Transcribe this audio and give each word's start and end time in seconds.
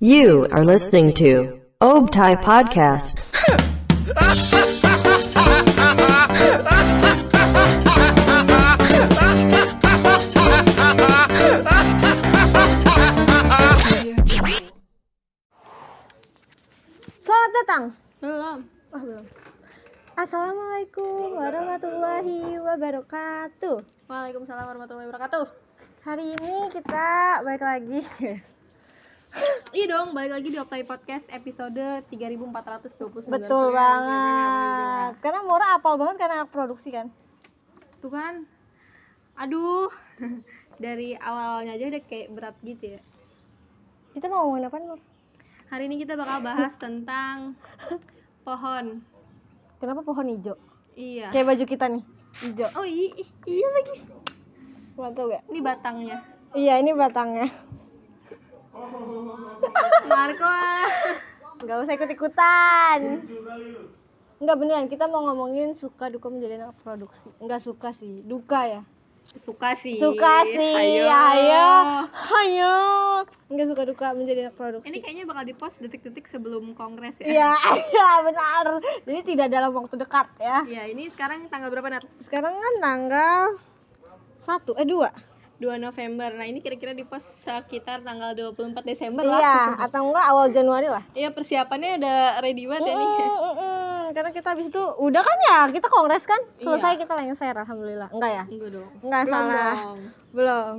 You 0.00 0.48
are 0.50 0.64
listening 0.64 1.14
to 1.22 1.60
Obtai 1.80 2.34
Podcast. 2.42 3.22
Selamat 17.22 17.50
datang. 17.54 17.94
Belum. 18.18 18.58
Oh, 18.90 18.98
belum. 18.98 19.24
Assalamualaikum 20.18 21.38
warahmatullahi 21.38 22.58
wabarakatuh. 22.58 23.78
Waalaikumsalam 24.10 24.64
warahmatullahi 24.74 25.06
wabarakatuh. 25.06 25.69
Hari 26.00 26.32
ini 26.32 26.72
kita 26.72 27.08
balik 27.44 27.60
lagi. 27.60 28.00
Iya 29.70 29.86
dong, 29.86 30.10
balik 30.10 30.34
lagi 30.34 30.48
di 30.50 30.58
Optai 30.58 30.82
Podcast 30.82 31.22
episode 31.30 32.02
3429. 32.10 33.30
Betul 33.30 33.70
Sorry, 33.70 33.78
banget. 33.78 35.12
Karena 35.22 35.46
Mora 35.46 35.78
apal 35.78 35.94
banget 35.94 36.18
karena 36.18 36.42
anak 36.42 36.50
produksi 36.50 36.90
kan. 36.90 37.12
Tuh 38.02 38.10
kan. 38.10 38.48
Aduh. 39.38 39.86
Dari 40.82 41.14
awalnya 41.14 41.78
aja 41.78 41.94
udah 41.94 42.02
kayak 42.08 42.32
berat 42.34 42.56
gitu 42.66 42.96
ya. 42.96 43.00
Kita 44.16 44.26
mau 44.26 44.50
ngomongin 44.50 44.66
apa, 44.66 44.76
Nur? 44.82 45.00
Hari 45.70 45.86
ini 45.86 46.02
kita 46.02 46.18
bakal 46.18 46.42
bahas 46.42 46.74
tentang 46.74 47.54
pohon. 48.42 49.04
Kenapa 49.78 50.02
pohon 50.02 50.26
hijau? 50.26 50.58
Iya. 50.98 51.30
Kayak 51.30 51.54
baju 51.54 51.64
kita 51.68 51.86
nih, 51.86 52.02
hijau. 52.50 52.68
Oh 52.74 52.88
iya, 52.88 53.14
iya 53.46 53.68
lagi. 53.78 54.20
Mantap 55.00 55.32
gak? 55.32 55.42
Ini 55.48 55.60
batangnya. 55.64 56.18
Iya, 56.52 56.74
ini 56.76 56.92
batangnya. 56.92 57.48
Marco. 60.04 60.56
Gak 61.64 61.76
usah 61.80 61.94
ikut-ikutan. 61.96 63.00
Enggak 64.40 64.56
beneran, 64.56 64.88
kita 64.92 65.08
mau 65.08 65.24
ngomongin 65.24 65.72
suka 65.72 66.12
duka 66.12 66.28
menjadi 66.28 66.60
anak 66.60 66.76
produksi. 66.84 67.32
Enggak 67.40 67.60
suka 67.64 67.96
sih, 67.96 68.20
duka 68.24 68.68
ya. 68.68 68.82
Suka 69.36 69.78
sih. 69.78 69.96
Suka 69.96 70.42
sih. 70.42 70.74
Ayo. 70.74 71.06
ayo. 71.06 71.68
Ayo. 72.10 72.76
Enggak 73.46 73.68
suka 73.70 73.82
duka 73.86 74.10
menjadi 74.12 74.48
anak 74.48 74.56
produksi. 74.56 74.90
Ini 74.90 74.98
kayaknya 75.00 75.24
bakal 75.28 75.44
dipost 75.48 75.76
detik-detik 75.80 76.26
sebelum 76.28 76.72
kongres 76.76 77.20
ya. 77.22 77.28
Iya, 77.28 77.52
iya 77.92 78.10
benar. 78.26 78.64
Jadi 79.06 79.20
tidak 79.36 79.48
dalam 79.48 79.70
waktu 79.76 79.96
dekat 79.96 80.28
ya. 80.40 80.64
Iya, 80.66 80.82
ini 80.92 81.08
sekarang 81.08 81.46
tanggal 81.46 81.72
berapa 81.72 81.88
Nat? 81.88 82.04
Sekarang 82.18 82.58
kan 82.58 82.74
tanggal 82.82 83.69
satu 84.40 84.74
eh 84.76 84.88
dua 84.88 85.12
2 85.60 85.76
November. 85.76 86.32
Nah, 86.40 86.48
ini 86.48 86.64
kira-kira 86.64 86.96
di 86.96 87.04
post 87.04 87.44
sekitar 87.44 88.00
tanggal 88.00 88.32
24 88.32 88.80
Desember 88.80 89.28
lah. 89.28 89.36
Iya, 89.36 89.60
atau 89.84 90.08
enggak 90.08 90.26
awal 90.32 90.46
Januari 90.48 90.88
lah. 90.88 91.04
Iya, 91.12 91.36
persiapannya 91.36 92.00
udah 92.00 92.18
ready 92.40 92.64
banget 92.64 92.88
ya 92.88 92.94
nih. 92.96 93.08
Mm, 93.12 93.28
mm, 93.28 93.54
mm. 93.60 94.02
Karena 94.16 94.30
kita 94.32 94.48
habis 94.56 94.66
itu 94.72 94.80
udah 94.80 95.20
kan 95.20 95.38
ya, 95.44 95.60
kita 95.68 95.86
kongres 95.92 96.24
kan? 96.24 96.40
Selesai 96.64 96.96
kita 96.96 97.12
lengser 97.12 97.52
alhamdulillah. 97.52 98.08
Enggak 98.08 98.30
ya? 98.32 98.44
Enggak 98.48 98.70
dong. 98.72 98.90
Enggak 99.04 99.22
Belum 99.28 99.36
salah. 99.36 99.76
dong. 99.76 99.98
Belum. 100.32 100.76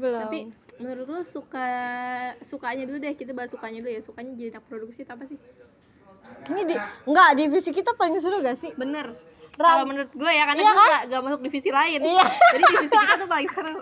Belum. 0.00 0.22
Tapi 0.24 0.38
menurut 0.76 1.06
lo 1.08 1.20
suka 1.24 1.68
sukanya 2.44 2.84
dulu 2.84 3.00
deh 3.00 3.16
kita 3.16 3.32
bahas 3.32 3.48
sukanya 3.52 3.80
dulu 3.80 3.92
ya 3.96 4.02
sukanya 4.04 4.32
jadi 4.36 4.48
anak 4.56 4.64
produksi 4.68 5.08
apa 5.08 5.24
sih 5.24 5.40
ini 6.52 6.62
di 6.68 6.74
enggak 7.08 7.30
divisi 7.38 7.70
kita 7.72 7.96
paling 7.96 8.20
seru 8.20 8.44
gak 8.44 8.58
sih? 8.60 8.76
bener 8.76 9.16
kalau 9.58 9.84
menurut 9.84 10.10
gue 10.10 10.30
ya 10.30 10.44
karena 10.44 10.60
Iya 10.60 10.66
gue 10.66 10.76
kan? 10.76 10.88
gak, 10.90 11.02
gak 11.08 11.20
masuk 11.22 11.40
divisi 11.42 11.70
lain 11.70 12.00
Iya. 12.00 12.24
jadi 12.50 12.62
divisi 12.70 12.94
kita 12.94 13.14
tuh 13.16 13.28
paling 13.28 13.48
seru 13.48 13.74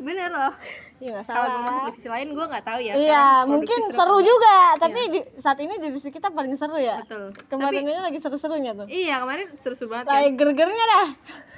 bener 0.00 0.30
loh 0.30 0.54
Iya 0.96 1.20
kalau 1.22 1.44
gue 1.44 1.60
masuk 1.60 1.82
divisi 1.90 2.08
lain 2.08 2.26
gue 2.30 2.44
nggak 2.46 2.64
tahu 2.64 2.80
ya 2.80 2.94
Iya, 2.94 3.24
mungkin 3.44 3.78
seru 3.90 4.16
apa. 4.16 4.24
juga, 4.24 4.56
tapi 4.78 5.00
di, 5.08 5.20
saat 5.36 5.58
ini 5.58 5.74
divisi 5.76 6.08
kita 6.08 6.30
paling 6.30 6.54
seru 6.54 6.78
ya. 6.78 6.96
betul 6.98 7.34
Kemarin 7.44 7.82
tapi 7.82 7.84
ini 7.84 8.00
lagi 8.00 8.18
seru-serunya 8.18 8.72
tuh. 8.74 8.86
iya 8.86 9.18
kemarin 9.18 9.50
seru-seru 9.56 9.90
banget 9.90 10.06
kan 10.06 10.14
Lagi 10.16 10.30
gergernya 10.32 10.84
dah. 10.88 11.06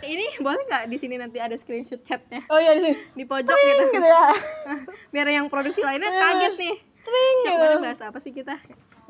ini 0.04 0.26
boleh 0.38 0.62
nggak 0.64 0.82
di 0.86 0.96
sini 0.96 1.14
nanti 1.14 1.36
ada 1.36 1.54
screenshot 1.54 2.00
chatnya 2.00 2.42
Oh 2.46 2.56
iya 2.56 2.74
di 2.74 2.82
sini. 2.82 2.96
di 3.12 3.24
pojok 3.24 3.54
gitu 3.54 3.82
gitu 3.92 4.08
ya. 4.08 4.26
biar 5.12 5.26
yang 5.30 5.46
produksi 5.46 5.80
lainnya 5.80 6.10
kaget 6.10 6.54
nih 6.56 6.76
Tring 6.98 7.36
Syok 7.38 7.46
gitu. 7.46 7.60
banget 7.62 7.78
bahas 7.84 8.00
apa 8.02 8.18
sih 8.18 8.32
kita 8.32 8.54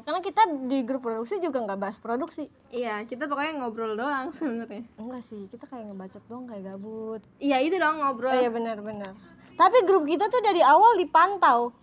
Karena 0.07 0.23
kita 0.23 0.39
di 0.65 0.79
grup 0.81 1.03
produksi 1.03 1.37
juga 1.37 1.59
nggak 1.61 1.77
bahas 1.77 1.99
produksi. 1.99 2.47
iya 2.69 3.03
kita 3.03 3.27
pokoknya 3.27 3.59
ngobrol 3.59 3.93
doang 3.93 4.31
sebenarnya 4.31 4.87
Enggak 4.95 5.21
sih, 5.21 5.45
kita 5.47 5.67
kayak 5.67 5.83
ngebacot 5.85 6.23
doang 6.25 6.47
kayak 6.47 6.63
gabut. 6.65 7.21
iya 7.37 7.59
itu 7.59 7.75
dong 7.75 7.99
ngobrol 7.99 8.31
Oh 8.31 8.37
iya 8.37 8.47
benar-benar. 8.47 9.19
Tapi 9.53 9.79
grup 9.83 10.05
kita 10.05 10.27
tuh 10.27 10.39
dari 10.41 10.63
awal 10.63 10.95
dipantau. 10.95 11.75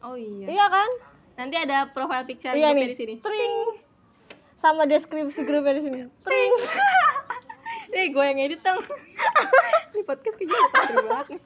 oh 0.00 0.14
iya 0.14 0.46
Iya 0.46 0.66
kan? 0.68 0.90
nanti 1.34 1.56
ada 1.56 1.88
profile 1.88 2.22
picture 2.22 2.52
Iya 2.52 2.70
nih. 2.70 2.86
di 2.86 2.94
sini 2.94 3.14
Tring. 3.16 3.56
Sama 4.54 4.84
deskripsi 4.84 5.40
grupnya 5.42 5.72
di 5.74 5.82
sini. 5.82 5.98
Tring. 6.20 6.52
Eh, 7.90 8.06
gue 8.12 8.22
yang 8.22 8.38
edit 8.38 8.60
dong. 8.60 8.76
Di 9.90 10.04
podcast 10.06 10.36
kayaknya 10.36 11.00
banget 11.02 11.26
nih. 11.32 11.40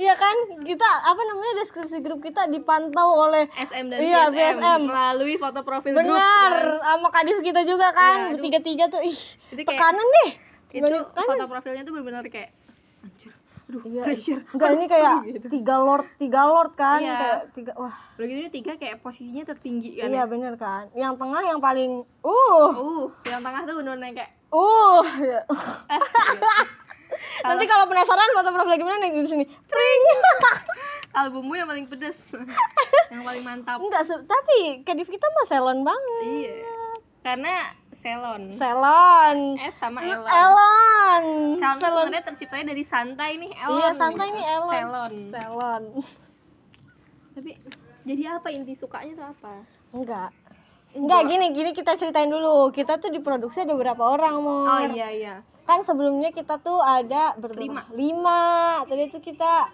Iya 0.00 0.14
kan? 0.16 0.36
Kita 0.64 0.88
apa 1.04 1.20
namanya 1.20 1.52
deskripsi 1.58 2.00
grup 2.00 2.20
kita 2.20 2.48
dipantau 2.48 3.20
oleh 3.20 3.44
SM 3.52 3.84
dan 3.86 3.98
Iya, 4.00 4.22
VSM, 4.26 4.56
VSM. 4.56 4.80
melalui 4.82 5.36
foto 5.36 5.60
profil 5.60 5.92
grup. 5.92 6.08
Benar, 6.08 6.52
sama 6.80 7.08
kadif 7.10 7.36
kita 7.40 7.60
juga 7.62 7.92
kan, 7.92 8.16
aduh. 8.26 8.40
bertiga-tiga 8.40 8.88
tuh 8.88 9.04
ih, 9.04 9.12
Itu 9.12 9.60
kayak- 9.60 9.68
tekanan 9.70 10.06
deh. 10.16 10.30
Itu 10.72 10.88
tekanan. 11.06 11.28
foto 11.28 11.44
profilnya 11.46 11.82
tuh 11.84 11.92
benar-benar 11.92 12.24
kayak 12.26 12.50
anjir. 13.02 13.32
Aduh, 13.68 13.82
Iya. 13.84 14.02
pressure. 14.02 14.40
Enggak 14.50 14.70
ini 14.72 14.86
kayak 14.88 15.14
tiga 15.46 15.76
lord, 15.78 16.06
tiga 16.16 16.42
lord 16.42 16.72
kan, 16.74 16.98
Iya. 16.98 17.14
kayak 17.14 17.40
tiga 17.52 17.72
wah. 17.76 17.94
Udah 18.16 18.26
gitu 18.26 18.40
ini 18.40 18.50
tiga 18.50 18.72
kayak 18.74 18.96
posisinya 18.98 19.44
tertinggi 19.44 19.94
kan. 19.94 20.08
Iya 20.08 20.16
ya. 20.16 20.24
bener 20.24 20.52
kan. 20.56 20.88
Yang 20.92 21.14
tengah 21.18 21.42
yang 21.44 21.60
paling 21.60 21.92
uh, 22.24 22.70
Uh, 22.72 23.04
yang 23.22 23.38
tengah 23.38 23.62
tuh 23.62 23.76
benar-benar 23.76 24.10
kayak 24.10 24.32
uh. 24.48 25.04
eh, 25.06 25.28
iya. 25.28 25.40
Nanti 27.44 27.64
kalau 27.68 27.84
penasaran 27.88 28.30
foto 28.36 28.50
profil 28.52 28.76
gimana 28.76 28.96
nih 29.04 29.10
di 29.12 29.28
sini. 29.28 29.44
Tring. 29.44 30.02
kalau 31.14 31.28
bumbu 31.34 31.56
yang 31.58 31.68
paling 31.68 31.86
pedes. 31.88 32.34
yang 33.12 33.22
paling 33.24 33.42
mantap. 33.42 33.78
Enggak, 33.80 34.06
tapi 34.24 34.84
kadif 34.86 35.08
kita 35.08 35.26
mah 35.26 35.46
salon 35.48 35.80
banget. 35.82 36.24
Iya. 36.24 36.54
Karena 37.20 37.54
salon. 37.92 38.56
Salon. 38.56 39.38
S 39.60 39.76
sama 39.76 40.00
Elon. 40.00 40.24
Elon. 40.24 41.24
Salon 41.60 41.76
tuh 41.76 41.90
sebenarnya 41.92 42.24
terciptanya 42.24 42.66
dari 42.72 42.84
santai 42.84 43.36
nih, 43.36 43.52
Elon. 43.52 43.76
Iya, 43.76 43.90
santai 43.92 44.28
nih 44.32 44.44
Elon. 44.56 44.72
Salon. 44.72 45.12
Salon. 45.28 45.82
Tapi 47.36 47.50
jadi 48.08 48.22
apa 48.40 48.48
inti 48.48 48.72
sukanya 48.72 49.12
tuh 49.20 49.26
apa? 49.36 49.54
Enggak. 49.92 50.30
Enggak 50.90 51.20
gini, 51.30 51.46
gini 51.54 51.70
kita 51.70 51.94
ceritain 51.94 52.26
dulu. 52.26 52.74
Kita 52.74 52.98
tuh 52.98 53.14
diproduksi 53.14 53.62
ada 53.62 53.78
berapa 53.78 54.02
orang, 54.02 54.42
Mor? 54.42 54.66
Oh 54.66 54.82
iya 54.90 55.08
iya. 55.14 55.34
Kan 55.62 55.86
sebelumnya 55.86 56.34
kita 56.34 56.58
tuh 56.58 56.82
ada 56.82 57.38
berapa? 57.38 57.62
Lima. 57.62 57.82
Lima. 57.94 58.42
Tadi 58.90 59.06
tuh 59.06 59.22
kita 59.22 59.70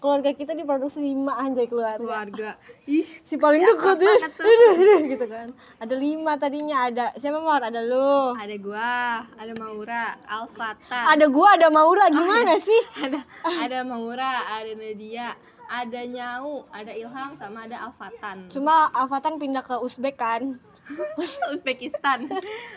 keluarga 0.00 0.32
kita 0.32 0.56
diproduksi 0.56 1.00
lima 1.00 1.36
anjay 1.36 1.68
keluarga. 1.68 2.00
Keluarga. 2.00 2.50
Ih, 2.88 3.04
Si 3.04 3.36
paling 3.36 3.60
dekat 3.60 4.00
aduh, 4.00 5.00
gitu 5.08 5.26
kan. 5.28 5.52
Ada 5.80 5.94
lima 5.96 6.36
tadinya 6.40 6.88
ada 6.88 7.12
siapa 7.16 7.40
Mor? 7.40 7.60
Ada 7.60 7.80
lu. 7.84 8.36
ada 8.36 8.56
gua, 8.56 9.24
ada 9.36 9.52
Maura, 9.56 10.04
Alfata. 10.24 11.00
Ada 11.08 11.24
gua, 11.28 11.56
ada 11.56 11.68
Maura 11.68 12.08
gimana 12.08 12.56
sih? 12.56 12.82
Ada 12.96 13.20
ada 13.44 13.78
Maura, 13.84 14.60
ada 14.60 14.72
Nadia, 14.76 15.36
ada 15.70 16.02
Nyau, 16.02 16.66
ada 16.68 16.90
Ilham 16.90 17.38
sama 17.38 17.64
ada 17.64 17.86
Alfatan. 17.86 18.50
Cuma 18.50 18.90
Alfatan 18.90 19.38
pindah 19.38 19.62
ke 19.62 19.78
Uzbek 19.78 20.18
kan. 20.18 20.58
Uzbekistan. 21.54 22.26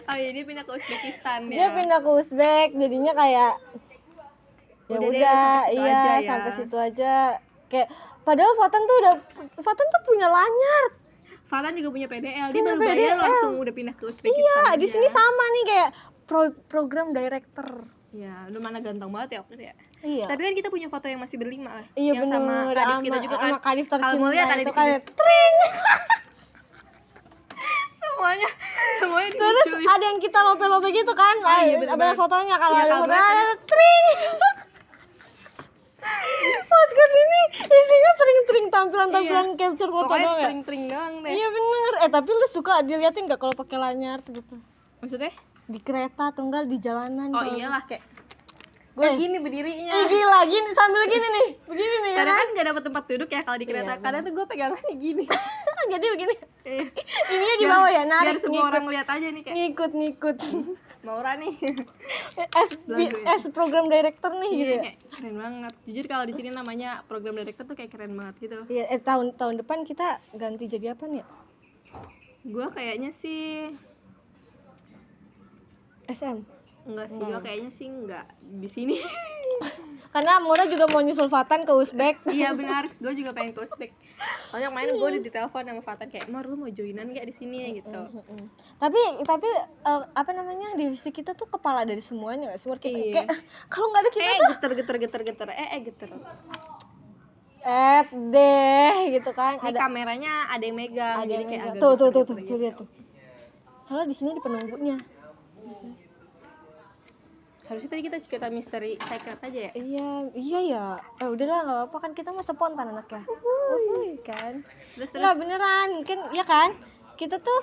Oh 0.05 0.13
iya 0.13 0.29
dia 0.29 0.45
pindah 0.45 0.61
ke 0.61 0.71
Uzbekistan 0.71 1.49
Dia 1.49 1.65
ya. 1.65 1.73
pindah 1.73 1.97
ke 1.97 2.09
Uzbek 2.13 2.69
jadinya 2.71 3.09
kayak 3.11 3.57
ya 4.85 4.93
Udah 4.93 5.09
udah, 5.09 5.45
iya 5.67 5.81
aja 5.81 6.13
ya. 6.13 6.27
sampai 6.27 6.51
situ 6.53 6.77
aja. 6.77 7.41
Kayak 7.65 7.89
padahal 8.21 8.53
Fatan 8.55 8.85
tuh 8.85 8.97
udah 9.01 9.15
Fatan 9.57 9.87
tuh 9.89 10.01
punya 10.05 10.29
lanyar. 10.29 10.83
Fatan 11.43 11.73
juga 11.73 11.89
punya 11.89 12.05
PDL. 12.05 12.47
Dia 12.47 12.53
Punya 12.55 12.65
baru 12.71 12.79
bayar 12.79 12.93
PDL. 12.95 13.17
langsung 13.19 13.53
udah 13.57 13.73
pindah 13.73 13.95
ke 13.95 14.03
Uzbekistan. 14.05 14.37
Iya, 14.37 14.77
di 14.77 14.87
sini 14.87 15.07
sama 15.07 15.43
nih 15.49 15.63
kayak 15.65 15.89
pro- 16.23 16.57
program 16.67 17.09
director. 17.11 17.89
Iya, 18.13 18.33
udah 18.47 18.61
mana 18.61 18.77
ganteng 18.77 19.09
banget 19.09 19.27
ya 19.27 19.37
waktu 19.41 19.53
itu 19.55 19.63
ya. 19.63 19.73
Iya. 19.99 20.23
Tapi 20.27 20.39
kan 20.39 20.53
kita 20.53 20.67
punya 20.69 20.85
foto 20.85 21.05
yang 21.05 21.17
masih 21.17 21.35
berlima 21.35 21.69
lah. 21.73 21.85
Iya 21.93 22.13
yang 22.13 22.23
sama 22.23 22.63
bener, 22.63 22.75
kadif 22.75 22.93
sama- 22.93 23.03
kita 23.03 23.17
juga 23.19 23.35
kan. 23.35 23.43
sama 23.43 23.59
kadif 23.59 23.83
Kalau 23.83 23.91
tercinta 23.99 24.19
mau 24.19 24.29
lihat 24.29 24.45
ada 24.45 24.55
itu 24.55 24.63
di 24.63 24.71
kan 24.71 24.85
sini. 24.85 24.99
tring. 25.11 25.55
semuanya 28.03 28.49
semuanya 28.95 29.29
Terus 29.33 29.65
dimunculin. 29.65 29.89
ada 29.89 30.05
yang 30.05 30.19
kita 30.21 30.39
lope-lope 30.41 30.87
gitu 30.91 31.13
kan. 31.13 31.35
Oh, 31.35 31.43
iya, 31.43 31.49
Ada- 31.49 31.75
bener-bener. 31.75 32.05
ada 32.05 32.15
fotonya 32.15 32.55
kalau 32.55 32.71
Iya, 32.71 32.79
ada 32.79 32.87
kalau 32.87 33.01
foto 33.01 33.11
banget 33.11 33.35
ada 33.35 33.53
tring. 33.65 34.05
Podcast 36.65 37.13
ini 37.15 37.39
isinya 37.63 38.11
tring-tring 38.13 38.65
tampilan-tampilan 38.69 39.47
Iya. 39.47 39.57
capture 39.57 39.89
foto 39.89 40.03
Pokoknya 40.05 40.25
doang 40.25 40.35
ya. 40.35 40.45
tring-tring 40.45 40.83
doang 40.85 41.13
deh. 41.19 41.29
Iya 41.31 41.47
bener. 41.49 41.91
Eh 41.97 42.11
tapi 42.11 42.29
lu 42.29 42.47
suka 42.47 42.73
diliatin 42.81 43.25
gak 43.25 43.37
kalau 43.37 43.53
pakai 43.53 43.77
lanyar 43.77 44.19
gitu? 44.21 44.55
Maksudnya? 44.99 45.31
Di 45.63 45.79
kereta 45.79 46.29
atau 46.29 46.43
enggak 46.43 46.67
di 46.67 46.77
jalanan? 46.77 47.29
Oh 47.29 47.39
kalau- 47.39 47.55
iyalah 47.55 47.83
kayak 47.83 48.03
gue 48.93 49.01
Eh. 49.03 49.17
gini 49.17 49.37
berdirinya. 49.37 49.89
Ih, 49.91 50.05
gila 50.05 50.39
gini 50.45 50.69
sambil 50.71 51.01
gini 51.07 51.27
nih. 51.27 51.47
Begini 51.65 51.95
nih 51.97 52.11
ya 52.13 52.17
karena 52.19 52.29
kan? 52.31 52.45
kan 52.45 52.47
gak 52.53 52.65
dapet 52.67 52.83
tempat 52.83 53.03
duduk 53.07 53.25
ya 53.27 53.41
kalau 53.41 53.57
di 53.57 53.65
kereta. 53.65 53.91
Iya, 53.91 54.01
kadang 54.01 54.21
tuh 54.21 54.31
gue 54.31 54.45
pegangannya 54.45 54.93
gini. 54.95 55.23
Jadi 55.93 56.05
begini. 56.07 56.35
Iya. 56.63 56.83
ininya 57.27 57.55
di 57.57 57.65
bawah 57.65 57.89
ya 57.89 57.95
biar 57.99 58.11
narik 58.13 58.37
semua 58.37 58.53
ngikut. 58.55 58.69
orang 58.69 58.85
lihat 58.87 59.07
aja 59.09 59.27
nih 59.27 59.41
kayak. 59.41 59.55
Ngikut 59.57 59.91
ngikut. 59.93 60.37
Maura 61.03 61.31
nih. 61.35 61.53
S, 62.37 62.69
ya. 62.87 63.11
S 63.33 63.43
program 63.49 63.89
director 63.89 64.31
nih 64.31 64.51
gitu 64.53 64.61
Iya, 64.63 64.77
ya? 64.77 64.83
kayak 64.85 64.97
keren 65.11 65.35
banget. 65.35 65.73
Jujur 65.83 66.05
kalau 66.07 66.23
di 66.23 66.33
sini 66.33 66.49
namanya 66.49 66.89
program 67.03 67.33
director 67.35 67.63
tuh 67.65 67.75
kayak 67.75 67.89
keren 67.89 68.13
banget 68.13 68.35
gitu. 68.39 68.57
Iya, 68.69 68.87
eh, 68.87 69.01
tahun 69.01 69.33
tahun 69.33 69.57
depan 69.59 69.83
kita 69.83 70.07
ganti 70.31 70.69
jadi 70.69 70.93
apa 70.93 71.09
nih? 71.09 71.19
Ya? 71.19 71.25
gue 72.45 72.67
kayaknya 72.69 73.09
sih 73.09 73.71
SM. 76.07 76.37
enggak 76.83 77.07
sih 77.07 77.17
gue 77.17 77.39
kayaknya 77.39 77.71
sih 77.71 77.87
enggak 77.87 78.25
di 78.39 78.67
sini 78.67 78.95
Karena 80.13 80.37
Mura 80.37 80.69
juga 80.69 80.85
mau 80.93 81.01
nyusul 81.01 81.25
Fatan 81.25 81.65
ke 81.65 81.73
Uzbek. 81.73 82.21
iya 82.37 82.53
benar 82.53 82.85
gue 82.85 83.13
juga 83.17 83.33
pengen 83.33 83.57
ke 83.57 83.65
Uzbek 83.65 83.91
soalnya 84.45 84.69
kemarin 84.69 84.93
gue 84.93 85.07
udah 85.09 85.21
ditelepon 85.25 85.63
sama 85.65 85.81
Fatan 85.81 86.07
kayak 86.13 86.29
Mar 86.29 86.45
lu 86.45 86.53
mau 86.53 86.69
joinan 86.69 87.09
gak 87.09 87.25
di 87.25 87.33
sini 87.33 87.81
gitu. 87.81 87.97
Tapi 88.77 89.01
tapi 89.25 89.49
eh, 89.81 90.03
apa 90.13 90.31
namanya 90.31 90.77
divisi 90.77 91.09
kita 91.09 91.33
tuh 91.33 91.49
kepala 91.49 91.81
dari 91.81 91.97
semuanya 91.97 92.53
gak 92.53 92.59
sih? 92.61 92.67
Menurut 92.69 92.83
kita 92.83 92.93
Iya. 92.93 93.13
kayak 93.15 93.29
kalau 93.73 93.85
nggak 93.89 94.01
ada 94.05 94.11
kita 94.13 94.21
eh 94.23 94.37
tuh 94.37 94.47
geter 94.53 94.71
geter 94.77 94.97
geter 95.01 95.21
geter 95.25 95.47
eh 95.49 95.67
eh 95.73 95.81
geter 95.81 96.09
eh 97.63 98.01
deh 98.13 98.95
gitu 99.17 99.31
kan 99.31 99.55
ini 99.57 99.71
ada 99.71 99.79
kameranya 99.81 100.33
ada 100.51 100.63
yang 100.63 100.77
megang 100.77 101.15
ada 101.15 101.25
jadi 101.25 101.33
yang 101.41 101.47
kayak 101.49 101.63
megang. 101.73 101.81
tuh 101.81 101.91
tuh 101.95 102.07
tuh 102.11 102.21
geter-geter 102.21 102.27
tuh 102.27 102.35
gitu. 102.37 102.51
tuh 102.53 102.57
lihat 102.61 102.75
tuh. 102.77 102.87
Soalnya 103.87 104.05
di 104.05 104.15
sini 104.15 104.29
di 104.37 104.41
penunggunya. 104.43 104.97
Harusnya 107.63 107.89
tadi 107.95 108.01
kita 108.03 108.17
cerita 108.19 108.47
misteri 108.51 108.99
secret 108.99 109.39
aja 109.39 109.59
ya 109.67 109.71
Iya, 109.71 110.09
iya 110.35 110.59
ya. 110.67 110.85
Eh 111.23 111.31
udahlah 111.31 111.63
nggak 111.63 111.77
apa-apa 111.79 111.97
kan 112.03 112.11
kita 112.11 112.35
mah 112.35 112.43
spontan 112.43 112.91
anaknya. 112.91 113.23
Uhuy, 113.23 114.19
kan. 114.19 114.61
terus 114.99 115.09
terus 115.09 115.23
Enggak 115.23 115.35
beneran, 115.39 115.89
kan 116.03 116.19
ya 116.35 116.43
kan? 116.43 116.75
Kita 117.15 117.39
tuh 117.39 117.61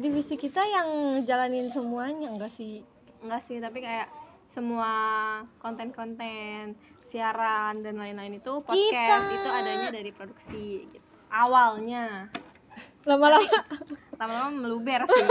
divisi 0.00 0.40
kita 0.40 0.64
yang 0.64 0.88
jalanin 1.28 1.68
semuanya 1.68 2.32
enggak 2.32 2.48
sih? 2.48 2.80
enggak 3.22 3.42
sih 3.42 3.58
tapi 3.58 3.82
kayak 3.82 4.08
semua 4.48 4.90
konten-konten 5.60 6.72
siaran 7.04 7.82
dan 7.84 7.98
lain-lain 7.98 8.40
itu 8.40 8.52
podcast 8.64 9.28
Kita. 9.28 9.36
itu 9.42 9.48
adanya 9.50 9.88
dari 9.92 10.10
produksi 10.14 10.86
gitu 10.88 11.02
awalnya 11.28 12.32
Lama-lama 13.04 13.46
lama-lama 14.14 14.50
meluber 14.50 15.06
sih 15.06 15.24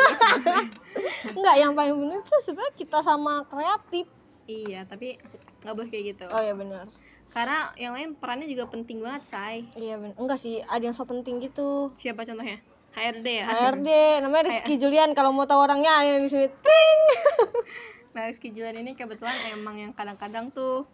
enggak 1.36 1.56
yang 1.58 1.76
paling 1.76 1.92
penting 1.94 2.22
tuh 2.24 2.40
sebenarnya 2.40 2.74
kita 2.74 2.98
sama 3.00 3.44
kreatif. 3.44 4.08
iya 4.46 4.88
tapi 4.88 5.20
nggak 5.60 5.74
boleh 5.74 5.90
kayak 5.90 6.06
gitu 6.14 6.26
Oh 6.30 6.40
iya 6.40 6.56
benar. 6.56 6.88
karena 7.30 7.68
yang 7.76 7.92
lain 7.92 8.16
perannya 8.16 8.48
juga 8.48 8.64
penting 8.66 9.04
banget 9.04 9.28
say 9.28 9.68
Iya 9.76 10.00
benar. 10.00 10.16
Enggak 10.16 10.40
sih, 10.40 10.64
ada 10.64 10.80
yang 10.80 10.96
so 10.96 11.04
penting 11.04 11.44
gitu. 11.44 11.92
siapa 11.94 12.24
contohnya 12.24 12.64
HRD 12.96 13.28
ya 13.28 13.46
HRD 13.46 13.90
namanya 14.24 14.44
Rizky 14.48 14.74
Julian 14.76 15.12
kalau 15.12 15.30
mau 15.30 15.44
tahu 15.44 15.62
orangnya 15.62 15.92
ada 15.94 16.16
di 16.16 16.26
sini. 16.26 16.48
Ting. 16.48 17.00
nah 18.16 18.24
Rizky 18.26 18.50
Julian 18.50 18.80
ini 18.80 18.96
kebetulan 18.96 19.36
emang 19.52 19.76
yang 19.78 19.92
kadang-kadang 19.92 20.48
tuh 20.50 20.88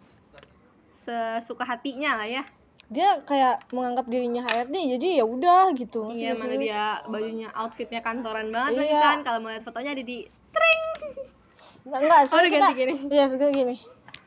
sesuka 0.96 1.62
hatinya 1.64 2.16
lah 2.16 2.26
ya 2.26 2.44
Dia 2.92 3.24
kayak 3.24 3.72
menganggap 3.72 4.06
dirinya 4.06 4.44
HRD 4.44 4.76
jadi 5.00 5.08
ya 5.22 5.26
udah 5.26 5.72
gitu. 5.74 6.12
Iya 6.12 6.34
nggak 6.34 6.40
mana 6.40 6.54
sih? 6.54 6.60
dia 6.62 6.84
bajunya 7.06 7.48
outfitnya 7.52 8.02
kantoran 8.02 8.48
banget 8.52 8.86
Iya. 8.86 9.00
kan 9.00 9.18
kalau 9.24 9.40
mau 9.40 9.50
lihat 9.50 9.64
fotonya 9.64 9.92
ada 9.94 10.04
di 10.04 10.28
Enggak, 11.84 12.00
enggak, 12.00 12.20
Oh, 12.20 12.26
sebenarnya 12.26 12.52
ganti 12.54 12.64
kita, 12.64 12.80
gini. 12.80 12.94
Iya, 13.12 13.24
sebenarnya 13.28 13.56
gini. 13.60 13.76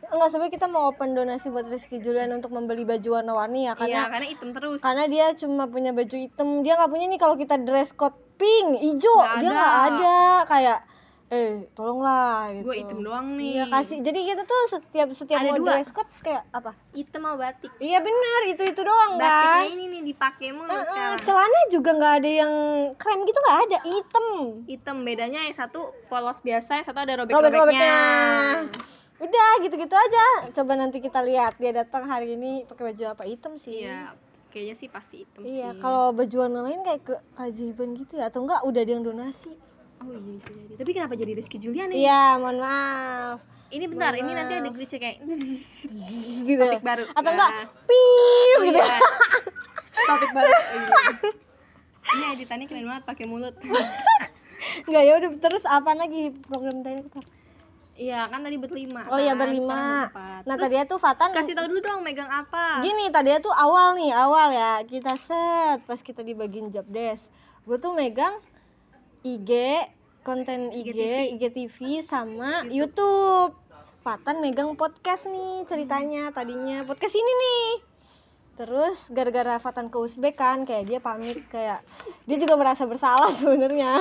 Enggak, 0.06 0.28
sebenarnya 0.28 0.54
kita 0.54 0.66
mau 0.68 0.82
open 0.86 1.10
donasi 1.16 1.46
buat 1.48 1.66
Rizky 1.66 1.96
Julian 1.98 2.30
untuk 2.30 2.52
membeli 2.52 2.84
baju 2.84 3.08
warna-warni 3.10 3.64
ya 3.64 3.72
iya 3.72 3.74
karena 3.74 4.00
karena 4.06 4.26
hitam 4.28 4.50
terus 4.54 4.78
karena 4.78 5.04
dia 5.08 5.26
cuma 5.34 5.64
punya 5.66 5.90
baju 5.90 6.16
hitam. 6.16 6.48
Dia 6.60 6.76
nggak 6.76 6.90
punya 6.92 7.06
nih 7.08 7.16
kalau 7.18 7.34
kita 7.34 7.56
dress 7.58 7.90
code 7.90 8.14
pink, 8.36 8.76
hijau, 8.76 9.16
Nggak 9.16 9.40
dia 9.40 9.50
nggak 9.50 9.74
ada 9.88 10.16
kayak 10.46 10.78
eh 11.28 11.66
tolonglah 11.72 12.54
gitu. 12.54 12.64
gue 12.64 12.76
hitam 12.78 12.98
doang 13.00 13.34
nih 13.34 13.50
Iya, 13.52 13.64
kasih. 13.68 13.98
Jadi 13.98 14.20
kita 14.24 14.42
tuh 14.42 14.60
setiap 14.70 15.08
setiap 15.10 15.38
Ada 15.38 15.48
mau 15.48 15.58
dua. 15.58 15.68
dress 15.74 15.90
code 15.90 16.12
kayak 16.20 16.46
apa? 16.50 16.70
hitam 16.92 17.20
sama 17.20 17.34
batik 17.36 17.70
Iya 17.76 17.98
benar, 17.98 18.40
itu 18.46 18.62
itu 18.64 18.80
doang 18.80 19.12
kan. 19.12 19.20
batiknya 19.20 19.66
ini 19.68 19.84
nih 19.88 20.02
dipakai 20.06 20.48
mulu 20.50 20.68
Eh, 20.68 20.82
sekarang 20.84 21.18
celana 21.20 21.60
juga 21.68 21.90
nggak 21.92 22.14
ada 22.16 22.30
yang 22.32 22.52
krem 22.94 23.18
gitu 23.22 23.38
nggak 23.40 23.58
ada, 23.60 23.78
hitam. 23.84 24.26
hitam 24.64 24.96
bedanya 25.02 25.40
yang 25.42 25.56
satu 25.56 25.80
polos 26.06 26.38
biasa 26.40 26.70
yang 26.74 26.86
satu 26.86 26.98
ada 27.00 27.12
robek-robeknya. 27.16 27.50
robek-robeknya 27.50 27.98
Udah 29.18 29.50
gitu-gitu 29.60 29.96
aja. 29.96 30.26
Coba 30.52 30.76
nanti 30.76 31.00
kita 31.00 31.20
lihat 31.20 31.56
dia 31.56 31.72
datang 31.72 32.04
hari 32.04 32.32
ini 32.32 32.62
pakai 32.64 32.92
baju 32.92 33.04
apa 33.08 33.24
hitam 33.24 33.56
sih. 33.56 33.82
iya 33.82 34.12
kayaknya 34.46 34.72
sih 34.74 34.88
pasti 34.88 35.20
hitam 35.20 35.40
Iya, 35.42 35.68
sih 35.70 35.80
kalau 35.80 36.12
baju 36.12 36.36
warna 36.38 36.60
lain 36.62 36.80
kayak 36.80 37.02
ke 37.02 37.14
keajaiban 37.34 37.92
gitu 37.94 38.14
ya 38.14 38.28
atau 38.28 38.40
enggak 38.40 38.60
udah 38.62 38.78
ada 38.78 38.92
yang 38.92 39.02
donasi. 39.02 39.52
Oh 39.98 40.06
iya 40.06 40.20
bisa 40.20 40.48
jadi 40.48 40.74
tapi 40.76 40.90
kenapa 40.92 41.14
jadi 41.14 41.32
Rizky 41.32 41.56
Julian 41.56 41.88
nih 41.88 42.02
Iya, 42.02 42.36
mohon 42.36 42.58
maaf. 42.58 43.38
ini 43.68 43.84
bentar 43.84 44.12
ini 44.12 44.30
nanti 44.30 44.52
ada 44.54 44.68
glitch 44.68 44.94
kayak 44.94 45.18
Gitu. 46.48 46.60
topik 46.60 46.80
baru 46.80 47.04
Atau 47.10 47.30
enggak 47.30 47.50
Nah. 47.50 47.66
piu 47.82 48.54
oh, 48.54 48.62
gitu. 48.62 48.78
iya. 48.78 48.98
topik 50.04 50.30
baru 50.30 50.48
iya. 50.52 50.62
ini 52.08 52.24
editannya 52.32 52.66
keren 52.66 52.86
banget 52.86 53.04
pakai 53.04 53.24
mulut 53.24 53.54
Enggak 54.82 55.02
ya 55.02 55.12
udah 55.16 55.30
terus 55.38 55.64
apa 55.64 55.90
lagi 55.92 56.30
program 56.42 56.80
director? 56.80 57.22
iya 57.96 58.28
kan 58.28 58.40
tadi 58.40 58.54
berlima 58.54 59.08
Oh 59.08 59.16
iya 59.16 59.32
kan? 59.32 59.40
berlima. 59.40 60.04
Nah, 60.44 60.54
Terus 60.54 60.68
tadi 60.68 60.84
tuh 60.84 61.00
Fatan 61.00 61.32
kasih 61.32 61.56
tahu 61.56 61.66
dulu 61.66 61.80
dong 61.80 62.00
megang 62.00 62.28
apa 62.28 62.78
Gini 62.78 63.08
tadi 63.08 63.32
tuh 63.40 63.50
awal 63.50 63.96
nih 63.96 64.12
awal 64.12 64.52
ya 64.52 64.84
kita 64.84 65.16
set 65.16 65.80
pas 65.82 65.96
kita 65.98 66.20
dibagiin 66.20 66.68
job 66.68 66.84
desk. 66.86 67.32
Gue 67.64 67.76
tuh 67.76 67.90
megang 67.90 68.36
IG 69.26 69.50
konten 70.22 70.70
IG, 70.70 70.94
IGTV 71.34 71.98
sama 72.06 72.62
YouTube. 72.70 73.58
Fatan 74.06 74.38
megang 74.38 74.78
podcast 74.78 75.26
nih 75.26 75.66
ceritanya 75.66 76.30
tadinya 76.30 76.86
podcast 76.86 77.18
ini 77.18 77.32
nih. 77.34 77.66
Terus 78.54 79.10
gara-gara 79.10 79.58
Fatan 79.58 79.90
ke 79.90 79.98
Uzbek 79.98 80.38
kan 80.38 80.62
kayak 80.62 80.86
dia 80.86 81.02
pamit 81.02 81.42
kayak 81.50 81.82
dia 82.22 82.38
juga 82.38 82.54
merasa 82.54 82.86
bersalah 82.86 83.34
sebenarnya. 83.38 83.98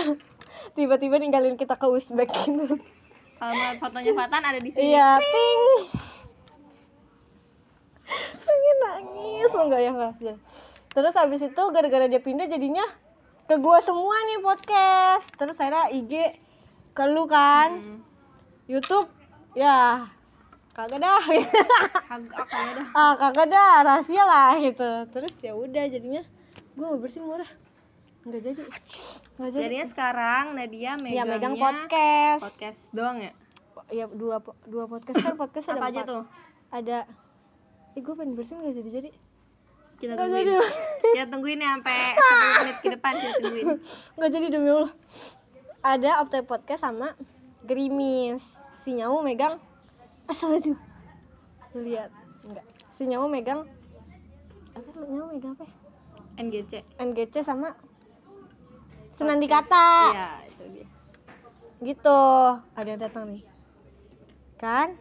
Tiba-tiba 0.77 1.17
ninggalin 1.17 1.57
kita 1.57 1.73
ke 1.73 1.89
Uzbek 1.89 2.29
gitu. 2.29 2.77
kalau 3.35 3.51
mau 3.51 3.73
fotonya 3.81 4.13
Fatan 4.13 4.41
ada 4.45 4.59
di 4.61 4.69
sini 4.69 4.93
Iya, 4.93 5.17
ting. 5.19 5.61
Pengen 8.45 8.77
nangis 8.79 9.51
enggak 9.51 9.81
ya 9.81 9.89
enggak 9.89 10.13
sih. 10.21 10.35
Terus 10.93 11.13
habis 11.17 11.41
itu 11.41 11.63
gara-gara 11.73 12.05
dia 12.05 12.21
pindah 12.21 12.45
jadinya 12.45 12.85
ke 13.45 13.55
gua 13.61 13.77
semua 13.77 14.15
nih 14.25 14.41
podcast. 14.41 15.29
Terus 15.37 15.53
saya 15.53 15.85
IG 15.93 16.33
ke 16.97 17.03
lu 17.05 17.29
kan. 17.29 17.77
YouTube 18.65 19.05
ya 19.53 20.09
kagak 20.73 20.97
dah. 20.97 21.21
ya 21.37 21.45
dah 21.45 22.87
ah, 22.97 23.13
kagak 23.15 23.53
dah 23.53 23.85
rahasia 23.85 24.23
lah 24.25 24.57
gitu. 24.57 24.89
Terus 25.13 25.33
ya 25.45 25.53
udah 25.53 25.85
jadinya 25.85 26.25
gua 26.73 26.93
mau 26.93 26.99
bersihin 26.99 27.29
murah. 27.29 27.47
Enggak 28.25 28.41
jadi. 28.41 28.61
Enggak 29.37 29.51
jadi. 29.53 29.63
jadinya 29.69 29.87
sekarang 29.93 30.43
Nadia 30.57 30.81
Ya 30.81 30.95
megangnya 30.97 31.23
megang 31.29 31.55
podcast. 31.61 32.41
podcast 32.41 32.81
doang 32.89 33.17
ya 33.21 33.31
Ya 33.93 34.09
dua 34.09 34.41
dua 34.65 34.89
podcast 34.89 35.21
kan 35.21 35.37
podcast 35.37 35.69
ada 35.69 35.77
apa 35.77 35.87
aja 35.93 36.01
empat. 36.01 36.09
tuh 36.09 36.23
ada 36.73 36.97
eh 37.93 38.01
gue 38.01 38.13
pengen 38.17 38.33
bersihin 38.33 38.65
gak 38.65 38.75
jadi 38.81 38.89
jadi 38.89 39.09
kita 40.01 40.13
tungguin. 40.19 40.45
jadi. 40.45 40.55
kita 41.15 41.25
tungguin 41.31 41.59
ya 41.63 41.69
sampai 41.79 41.97
10 42.15 42.61
menit 42.61 42.77
ke 42.83 42.87
depan 42.93 43.13
kita 43.15 43.33
tungguin. 43.39 43.67
Nggak 44.19 44.29
jadi 44.33 44.47
demi 44.51 44.69
allah. 44.71 44.93
Ada 45.85 46.11
Optai 46.25 46.43
Podcast 46.43 46.81
sama 46.83 47.13
Gerimis. 47.63 48.59
Si 48.81 48.93
nyamu 48.93 49.25
megang 49.25 49.57
asal 50.29 50.53
itu? 50.57 50.73
Lu 51.73 51.81
lihat. 51.85 52.09
Enggak 52.45 52.65
si 52.95 53.03
nyamu 53.03 53.27
megang 53.27 53.67
apa 54.71 54.87
nyamu 55.03 55.35
megang 55.35 55.51
apa 55.59 55.67
ya? 55.67 55.73
NGC 56.39 56.71
NGC 56.95 57.43
sama 57.43 57.75
Senandi 59.19 59.47
Kata 59.51 60.15
iya 60.15 60.29
itu 60.47 60.63
dia. 60.71 60.87
Gitu. 61.83 62.21
Ada 62.75 62.87
yang 62.95 63.01
datang 63.03 63.35
nih. 63.35 63.43
Kan? 64.55 64.95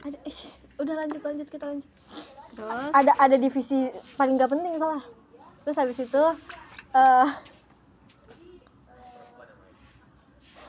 Ada 0.00 0.16
ih, 0.24 0.40
udah 0.80 0.94
lanjut 1.04 1.20
lanjut 1.20 1.48
kita 1.52 1.64
lanjut 1.68 1.90
terus? 2.58 2.90
Ada 2.90 3.12
ada 3.22 3.36
divisi 3.38 3.86
paling 4.18 4.34
gak 4.34 4.50
penting 4.50 4.74
salah. 4.82 5.02
Terus 5.62 5.76
habis 5.78 5.98
itu 6.02 6.22
eh 6.96 7.28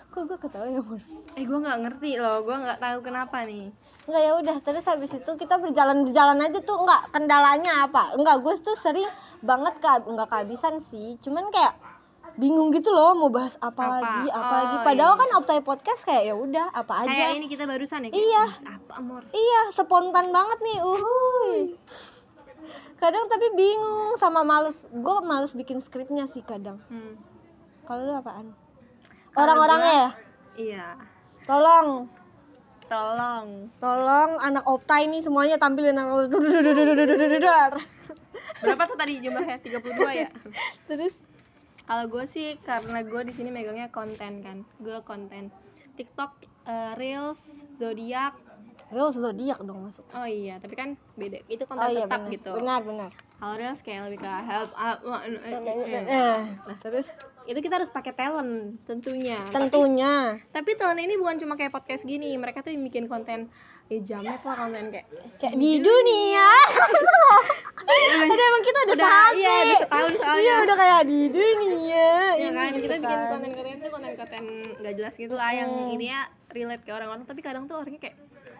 kok 0.09 0.21
gue 0.25 0.37
ketawa 0.41 0.67
ya 0.69 0.81
Mon? 0.81 1.01
eh 1.37 1.43
gue 1.45 1.59
nggak 1.61 1.79
ngerti 1.85 2.11
loh 2.17 2.41
gue 2.41 2.55
nggak 2.57 2.79
tahu 2.81 2.97
kenapa 3.01 3.45
nih. 3.45 3.73
Enggak 4.09 4.23
ya 4.25 4.31
udah. 4.41 4.57
Terus 4.65 4.85
habis 4.89 5.11
itu 5.13 5.31
kita 5.37 5.55
berjalan 5.61 6.01
berjalan 6.01 6.41
aja 6.41 6.59
tuh 6.65 6.77
enggak 6.81 7.01
kendalanya 7.13 7.85
apa? 7.85 8.17
Enggak 8.17 8.41
gue 8.41 8.53
tuh 8.61 8.77
sering 8.77 9.09
banget 9.45 9.77
ke 9.77 9.89
enggak 10.09 10.29
kehabisan 10.29 10.81
sih. 10.81 11.13
Cuman 11.21 11.53
kayak 11.53 11.77
bingung 12.35 12.69
gitu 12.69 12.89
loh 12.89 13.13
mau 13.13 13.27
bahas 13.27 13.55
apa, 13.57 13.77
Apa? 13.77 13.93
lagi 13.95 14.27
apa 14.29 14.45
Oh, 14.45 14.55
lagi 14.55 14.75
padahal 14.83 15.13
iya. 15.13 15.21
kan 15.21 15.29
Optai 15.35 15.59
podcast 15.59 16.01
kayak 16.01 16.23
ya 16.25 16.35
udah 16.35 16.65
apa 16.69 16.93
aja. 17.01 17.09
kayak 17.09 17.33
ini 17.35 17.47
kita 17.47 17.63
barusan 17.63 18.03
ya 18.03 18.09
kayak, 18.09 18.19
Iya. 18.19 18.43
"Mas, 18.45 18.61
apa 18.65 18.91
amor? 18.95 19.21
Iya 19.29 19.59
spontan 19.71 20.27
banget 20.29 20.59
nih 20.59 20.77
uhuy. 20.79 21.59
Kadang 22.95 23.25
tapi 23.25 23.47
bingung 23.53 24.13
sama 24.15 24.41
males. 24.41 24.75
Gue 24.89 25.17
males 25.21 25.51
bikin 25.51 25.79
skripnya 25.79 26.25
sih 26.25 26.41
kadang. 26.41 26.83
Hmm. 26.85 27.15
kalau 27.81 28.03
lu 28.03 28.13
apaan? 28.13 28.53
Orang-orangnya 29.31 29.93
ya? 29.95 30.09
iya. 30.55 30.87
Tolong. 31.41 32.05
Tolong. 32.85 33.69
Tolong 33.75 34.31
anak 34.37 34.61
Optai 34.63 35.05
nih 35.05 35.21
semuanya 35.21 35.55
tampilin 35.55 35.93
nama 35.93 36.13
berapa 38.59 38.83
tuh 38.83 38.97
tadi 38.97 39.17
jumlahnya? 39.19 39.57
32 39.57 39.79
ya? 40.11 40.29
Terus 40.85 41.23
kalau 41.89 42.05
gue 42.05 42.23
sih 42.29 42.61
karena 42.61 43.01
gue 43.01 43.21
di 43.25 43.33
sini 43.33 43.49
megangnya 43.49 43.89
konten 43.89 44.45
kan. 44.45 44.61
Gue 44.77 45.01
konten 45.01 45.49
TikTok 45.97 46.45
eh, 46.69 46.93
reels 47.01 47.57
zodiak 47.81 48.37
real 48.89 49.13
zodiak 49.13 49.61
dong 49.61 49.85
masuk 49.85 50.01
oh 50.17 50.25
iya 50.25 50.57
tapi 50.57 50.73
kan 50.73 50.97
beda. 51.17 51.41
Itu 51.45 51.65
konten 51.65 51.85
oh 51.85 51.89
iya 51.89 52.05
tetap 52.05 52.21
benar. 52.25 52.33
gitu. 52.33 52.51
Benar 52.57 52.81
benar. 52.85 53.11
Kalau 53.37 53.55
reels 53.57 53.81
kayak 53.85 54.01
lebih 54.09 54.19
ke 54.21 54.31
help 54.45 54.69
uh, 54.73 54.97
uh, 55.01 55.21
uh, 55.21 55.21
uh, 55.25 55.61
uh. 55.65 56.05
eh. 56.05 56.37
Terus? 56.81 57.07
Itu 57.49 57.59
kita 57.61 57.81
harus 57.81 57.89
pakai 57.93 58.13
talent 58.13 58.81
tentunya. 58.85 59.37
Tentunya. 59.49 60.37
Tapi 60.53 60.77
talent 60.77 61.01
ini 61.01 61.17
bukan 61.17 61.37
cuma 61.41 61.53
kayak 61.57 61.73
podcast 61.73 62.05
gini. 62.05 62.33
Mereka 62.37 62.65
tuh 62.65 62.73
yang 62.73 62.85
bikin 62.85 63.05
konten 63.05 63.49
ya 63.89 63.99
jamet 64.05 64.41
lah 64.45 64.55
konten 64.55 64.85
kayak 64.93 65.05
kayak 65.41 65.55
di 65.57 65.71
dunia. 65.81 66.47
udah 68.29 68.45
emang 68.45 68.63
kita 68.63 68.79
udah, 68.85 68.93
Udah, 68.93 69.07
sehati 69.09 69.39
iya, 69.41 69.49
udah 69.49 69.77
setahun 69.81 70.13
soalnya. 70.13 70.41
iya 70.45 70.53
udah 70.61 70.75
kayak 70.77 71.01
di 71.03 71.19
dunia. 71.27 72.09
Ya 72.37 72.49
kan 72.53 72.69
kita 72.69 72.77
gitu 72.77 72.93
bikin 73.01 73.17
kan. 73.17 73.29
konten-konten 73.33 73.73
itu 73.73 73.87
konten-konten 73.89 74.43
gak 74.77 74.93
jelas 74.93 75.13
gitu 75.17 75.33
lah 75.33 75.51
yang 75.51 75.71
ini 75.89 76.05
ya 76.13 76.21
relate 76.53 76.83
ke 76.85 76.91
orang-orang. 76.93 77.25
Tapi 77.25 77.39
kadang 77.41 77.65
tuh 77.65 77.81
orangnya 77.81 77.97
kayak 77.97 78.17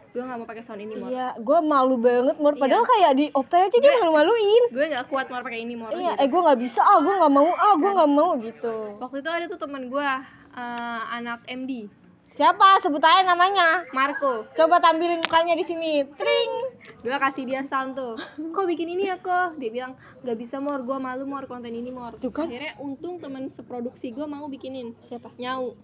gue 0.10 0.22
gak 0.26 0.38
mau 0.42 0.48
pakai 0.50 0.64
sound 0.66 0.82
ini 0.82 0.94
mor. 0.98 1.14
Iya 1.14 1.38
gue 1.38 1.60
malu 1.62 1.96
banget 2.02 2.36
mor. 2.42 2.54
Padahal 2.58 2.82
kayak 2.90 3.12
di 3.14 3.26
optai 3.30 3.70
aja 3.70 3.78
dia 3.78 3.92
malu-maluin. 4.02 4.64
gue 4.74 4.86
gak 4.90 5.06
kuat 5.14 5.30
mau 5.30 5.46
pakai 5.46 5.62
ini 5.62 5.78
mor. 5.78 5.94
Iya 5.94 6.18
gitu. 6.18 6.22
eh 6.26 6.28
gue 6.28 6.42
nggak 6.42 6.60
bisa 6.60 6.82
ah 6.82 6.98
gue 6.98 7.14
nggak 7.14 7.34
mau 7.38 7.50
ah 7.54 7.74
gue 7.78 7.92
nggak 7.94 8.12
mau 8.12 8.30
gitu. 8.42 8.76
Waktu 8.98 9.18
itu 9.22 9.30
ada 9.30 9.46
tuh 9.46 9.60
teman 9.62 9.94
gue 9.94 10.10
eh, 10.58 11.02
anak 11.14 11.46
MD 11.46 11.99
siapa? 12.32 12.80
Sebut 12.80 13.00
aja 13.00 13.22
namanya. 13.24 13.84
Marco. 13.92 14.48
Coba 14.54 14.80
tampilin 14.80 15.20
mukanya 15.20 15.54
di 15.54 15.64
sini. 15.64 16.04
Tring. 16.14 16.52
Gue 17.00 17.16
kasih 17.16 17.44
dia 17.44 17.62
sound 17.62 17.94
tuh. 17.94 18.16
Kok 18.36 18.66
bikin 18.66 18.90
ini 18.90 19.08
ya 19.08 19.18
kok? 19.18 19.56
Dia 19.56 19.70
bilang 19.70 19.94
gak 20.20 20.38
bisa 20.38 20.58
mor. 20.58 20.82
Gue 20.82 20.98
malu 20.98 21.24
mor 21.24 21.46
konten 21.46 21.72
ini 21.72 21.90
mor. 21.90 22.18
Tuh 22.18 22.30
kan. 22.30 22.48
akhirnya 22.48 22.76
untung 22.78 23.18
teman 23.18 23.48
seproduksi 23.48 24.10
gue 24.10 24.26
mau 24.26 24.46
bikinin. 24.46 24.96
Siapa? 25.00 25.32
Nyau. 25.36 25.76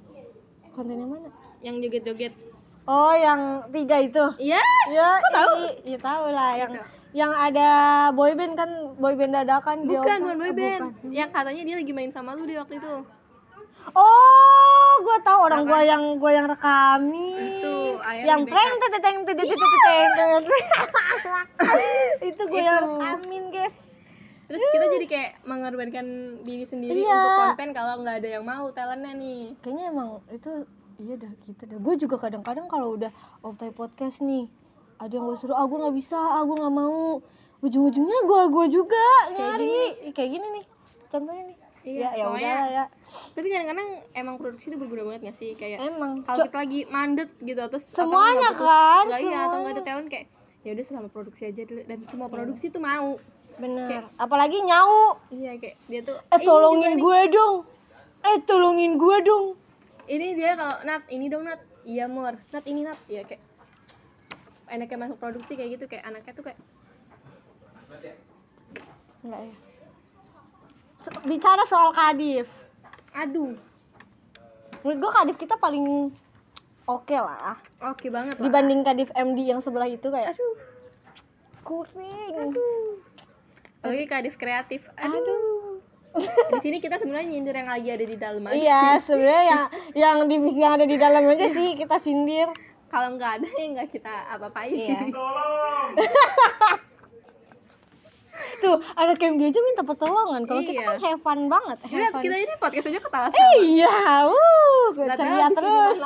Kontennya 0.72 1.08
mana? 1.08 1.30
Yang 1.60 1.88
joget-joget. 1.88 2.34
Oh 2.86 3.12
yang 3.12 3.66
tiga 3.70 3.98
itu? 3.98 4.26
Iya. 4.38 4.62
Ya 4.88 5.10
tahu? 5.34 5.54
Iya 5.84 5.98
tahu 5.98 6.26
lah. 6.30 6.52
Yang 6.56 6.72
yang 7.16 7.32
ada 7.32 7.70
boyband 8.12 8.60
kan 8.60 8.70
boyband 9.00 9.32
dadakan 9.34 9.88
di 9.88 9.96
bukan 9.96 10.20
bukan 10.20 10.36
boy 10.36 10.52
Oh, 10.52 10.54
band 10.54 10.82
bukan. 10.84 11.16
yang 11.16 11.32
katanya 11.32 11.64
dia 11.64 11.76
lagi 11.80 11.94
main 11.96 12.12
sama 12.12 12.36
lu 12.36 12.44
di 12.44 12.60
waktu 12.60 12.76
itu 12.76 12.94
Oh, 13.92 14.92
gue 14.98 15.18
tahu 15.22 15.40
orang 15.44 15.62
gue 15.64 15.82
yang 15.84 16.04
gue 16.16 16.32
yang 16.32 16.48
rekamin. 16.48 17.38
Itu, 17.60 17.76
yang 18.24 18.42
di 18.42 18.50
treng 18.50 18.74
teng 18.76 18.92
teng 18.96 19.18
teng 19.28 19.38
teng 19.38 20.42
Itu 22.22 22.42
gue 22.44 22.62
yang 22.62 22.80
rekamin, 22.82 23.44
guys. 23.50 24.02
terus 24.46 24.62
kita 24.70 24.86
jadi 24.92 25.06
kayak 25.06 25.32
mengorbankan 25.42 26.06
diri 26.42 26.62
sendiri 26.64 27.02
Iya. 27.02 27.10
untuk 27.10 27.34
konten 27.50 27.70
kalau 27.74 27.98
nggak 28.00 28.22
ada 28.22 28.30
yang 28.32 28.46
mau 28.46 28.70
talentnya 28.70 29.10
nih 29.12 29.58
Kayaknya 29.58 29.84
emang 29.90 30.10
itu 30.30 30.52
iya 30.96 31.18
dah 31.18 31.32
gitu 31.42 31.66
dah. 31.66 31.78
Gue 31.78 31.96
juga 31.98 32.16
kadang-kadang 32.20 32.66
kalau 32.66 32.94
udah 32.94 33.10
Optai 33.42 33.70
podcast 33.70 34.22
nih, 34.22 34.46
ada 34.96 35.10
yang 35.12 35.26
gue 35.26 35.34
suruh, 35.36 35.54
ah 35.54 35.66
gue 35.66 35.76
nggak 35.76 35.98
bisa, 35.98 36.14
ah 36.16 36.42
gue 36.42 36.54
nggak 36.54 36.72
mau. 36.72 37.26
Ujung-ujungnya 37.60 38.20
gue 38.22 38.42
gue 38.48 38.66
juga 38.72 39.04
nyari 39.34 39.76
kayak 40.14 40.30
gini 40.32 40.48
nih. 40.56 40.66
Contohnya 41.08 41.44
nih. 41.44 41.58
Iya, 41.86 42.10
ya 42.10 42.18
ya 42.18 42.26
udahlah 42.28 42.66
ya. 42.68 42.86
tapi 43.32 43.48
kadang-kadang 43.48 43.90
emang 44.12 44.36
produksi 44.36 44.66
itu 44.68 44.76
berguna 44.76 45.06
banget 45.06 45.22
gak 45.24 45.38
sih 45.38 45.54
kayak 45.54 45.78
Emang. 45.80 46.18
kalau 46.20 46.44
kita 46.44 46.58
lagi 46.58 46.82
mandet 46.88 47.30
gitu 47.40 47.62
terus 47.64 47.86
atau 47.88 48.10
Semuanya 48.10 48.50
butuh- 48.50 48.66
kan, 48.66 49.04
nggak, 49.06 49.22
iya, 49.22 49.40
atau 49.40 49.58
nggak 49.60 49.74
ada 49.74 49.84
talent 49.84 50.10
kayak 50.10 50.28
ya 50.62 50.70
udah 50.72 50.82
sama 50.84 51.08
produksi 51.08 51.46
aja 51.46 51.62
dulu 51.62 51.82
dan 51.84 51.98
semua 52.02 52.26
produksi 52.28 52.66
tuh 52.68 52.82
mau 52.82 53.22
Bener. 53.56 54.04
Apalagi 54.18 54.60
nyau. 54.60 55.16
iya 55.30 55.56
kayak 55.56 55.80
dia 55.86 56.02
tuh 56.02 56.18
Eh 56.26 56.36
ini 56.36 56.44
tolongin 56.44 56.92
nih. 56.92 57.00
gue 57.00 57.20
dong. 57.32 57.56
Eh 58.22 58.38
tolongin 58.42 58.92
gue 58.96 59.18
dong. 59.22 59.46
ini 60.06 60.34
dia 60.34 60.54
kalau 60.54 60.76
nat 60.84 61.08
ini 61.08 61.30
dong 61.30 61.46
nat 61.46 61.58
iya 61.82 62.06
mur 62.06 62.36
nat 62.50 62.66
ini 62.66 62.82
nat 62.82 62.98
ya 63.06 63.22
kayak 63.22 63.40
enaknya 64.68 64.98
masuk 65.00 65.18
produksi 65.18 65.54
kayak 65.54 65.70
gitu 65.72 65.86
kayak 65.88 66.04
anaknya 66.04 66.34
tuh 66.34 66.44
kayak 66.44 66.60
Enggak 69.22 69.42
ya. 69.44 69.56
Bicara 71.22 71.64
soal 71.64 71.92
Kadif. 71.92 72.48
aduh 73.12 73.56
Menurut 74.82 74.98
gue 75.00 75.12
Kadif 75.14 75.36
kita 75.36 75.56
paling 75.56 76.12
oke 76.84 77.16
lah. 77.16 77.58
oke 77.84 78.06
banget 78.08 78.36
lah. 78.36 78.44
Dibanding 78.44 78.82
Kadif 78.82 79.10
MD 79.12 79.40
yang 79.44 79.58
sebelah 79.58 79.86
itu 79.86 80.08
kayak 80.08 80.32
aduh 80.32 80.56
kuring. 81.62 82.54
apalagi 83.78 84.06
kadif 84.08 84.34
kreatif 84.36 84.82
aduh 84.96 85.14
Aduh. 85.16 85.78
di 86.54 86.60
sini 86.60 86.78
kita 86.78 86.96
sebenarnya 86.96 87.28
nyindir 87.28 87.56
yang 87.56 87.68
lagi 87.68 87.90
ada 87.92 88.02
di 88.04 88.16
dalam 88.16 88.42
aja 88.44 88.54
Iya, 88.56 88.84
sebenarnya 89.00 89.44
yang 89.44 89.64
yang 89.94 90.16
divisi 90.26 90.60
yang 90.60 90.74
ada 90.74 90.86
di 90.86 90.96
dalam 90.96 91.22
aja 91.24 91.48
sih 91.48 91.74
kita 91.74 91.98
sindir. 91.98 92.50
kalau 92.88 93.12
nggak 93.12 93.32
ada 93.36 93.48
ya 93.52 93.66
nggak 93.74 93.90
kita 93.90 94.14
apa-apain 94.32 94.72
Iya. 94.72 95.00
Tuh, 98.66 98.78
anak 98.96 99.18
MD 99.20 99.42
aja 99.46 99.60
minta 99.62 99.84
pertolongan. 99.84 100.42
Kalau 100.44 100.58
kita 100.60 100.74
Iya. 100.76 100.88
kan 100.88 100.98
have 101.00 101.22
fun 101.22 101.40
banget. 101.46 101.78
have 101.80 101.94
Lihat 101.94 102.12
fun. 102.12 102.24
kita 102.24 102.36
ini 102.36 102.54
podcast 102.56 102.86
aja 102.88 103.00
ketawa 103.00 103.28
Iya, 103.56 103.94
uh, 104.26 104.86
Nggak 104.92 105.08
tahu 105.12 105.22
ceria 105.22 105.48
terus. 105.52 105.98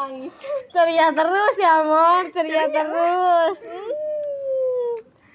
ceria 0.69 1.07
terus 1.09 1.55
ya 1.57 1.73
Mor 1.81 2.23
ceria 2.29 2.63
terus 2.67 3.57
Hmm. 3.61 3.91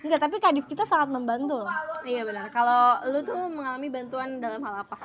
enggak 0.03 0.21
tapi 0.21 0.37
kadif 0.39 0.65
kita 0.65 0.85
sangat 0.85 1.09
membantu 1.11 1.57
loh 1.59 1.73
iya 2.03 2.23
benar 2.23 2.49
kalau 2.49 2.85
lu 3.07 3.21
tuh 3.23 3.49
mengalami 3.49 3.89
bantuan 3.89 4.37
dalam 4.37 4.61
hal 4.61 4.85
apa 4.85 4.97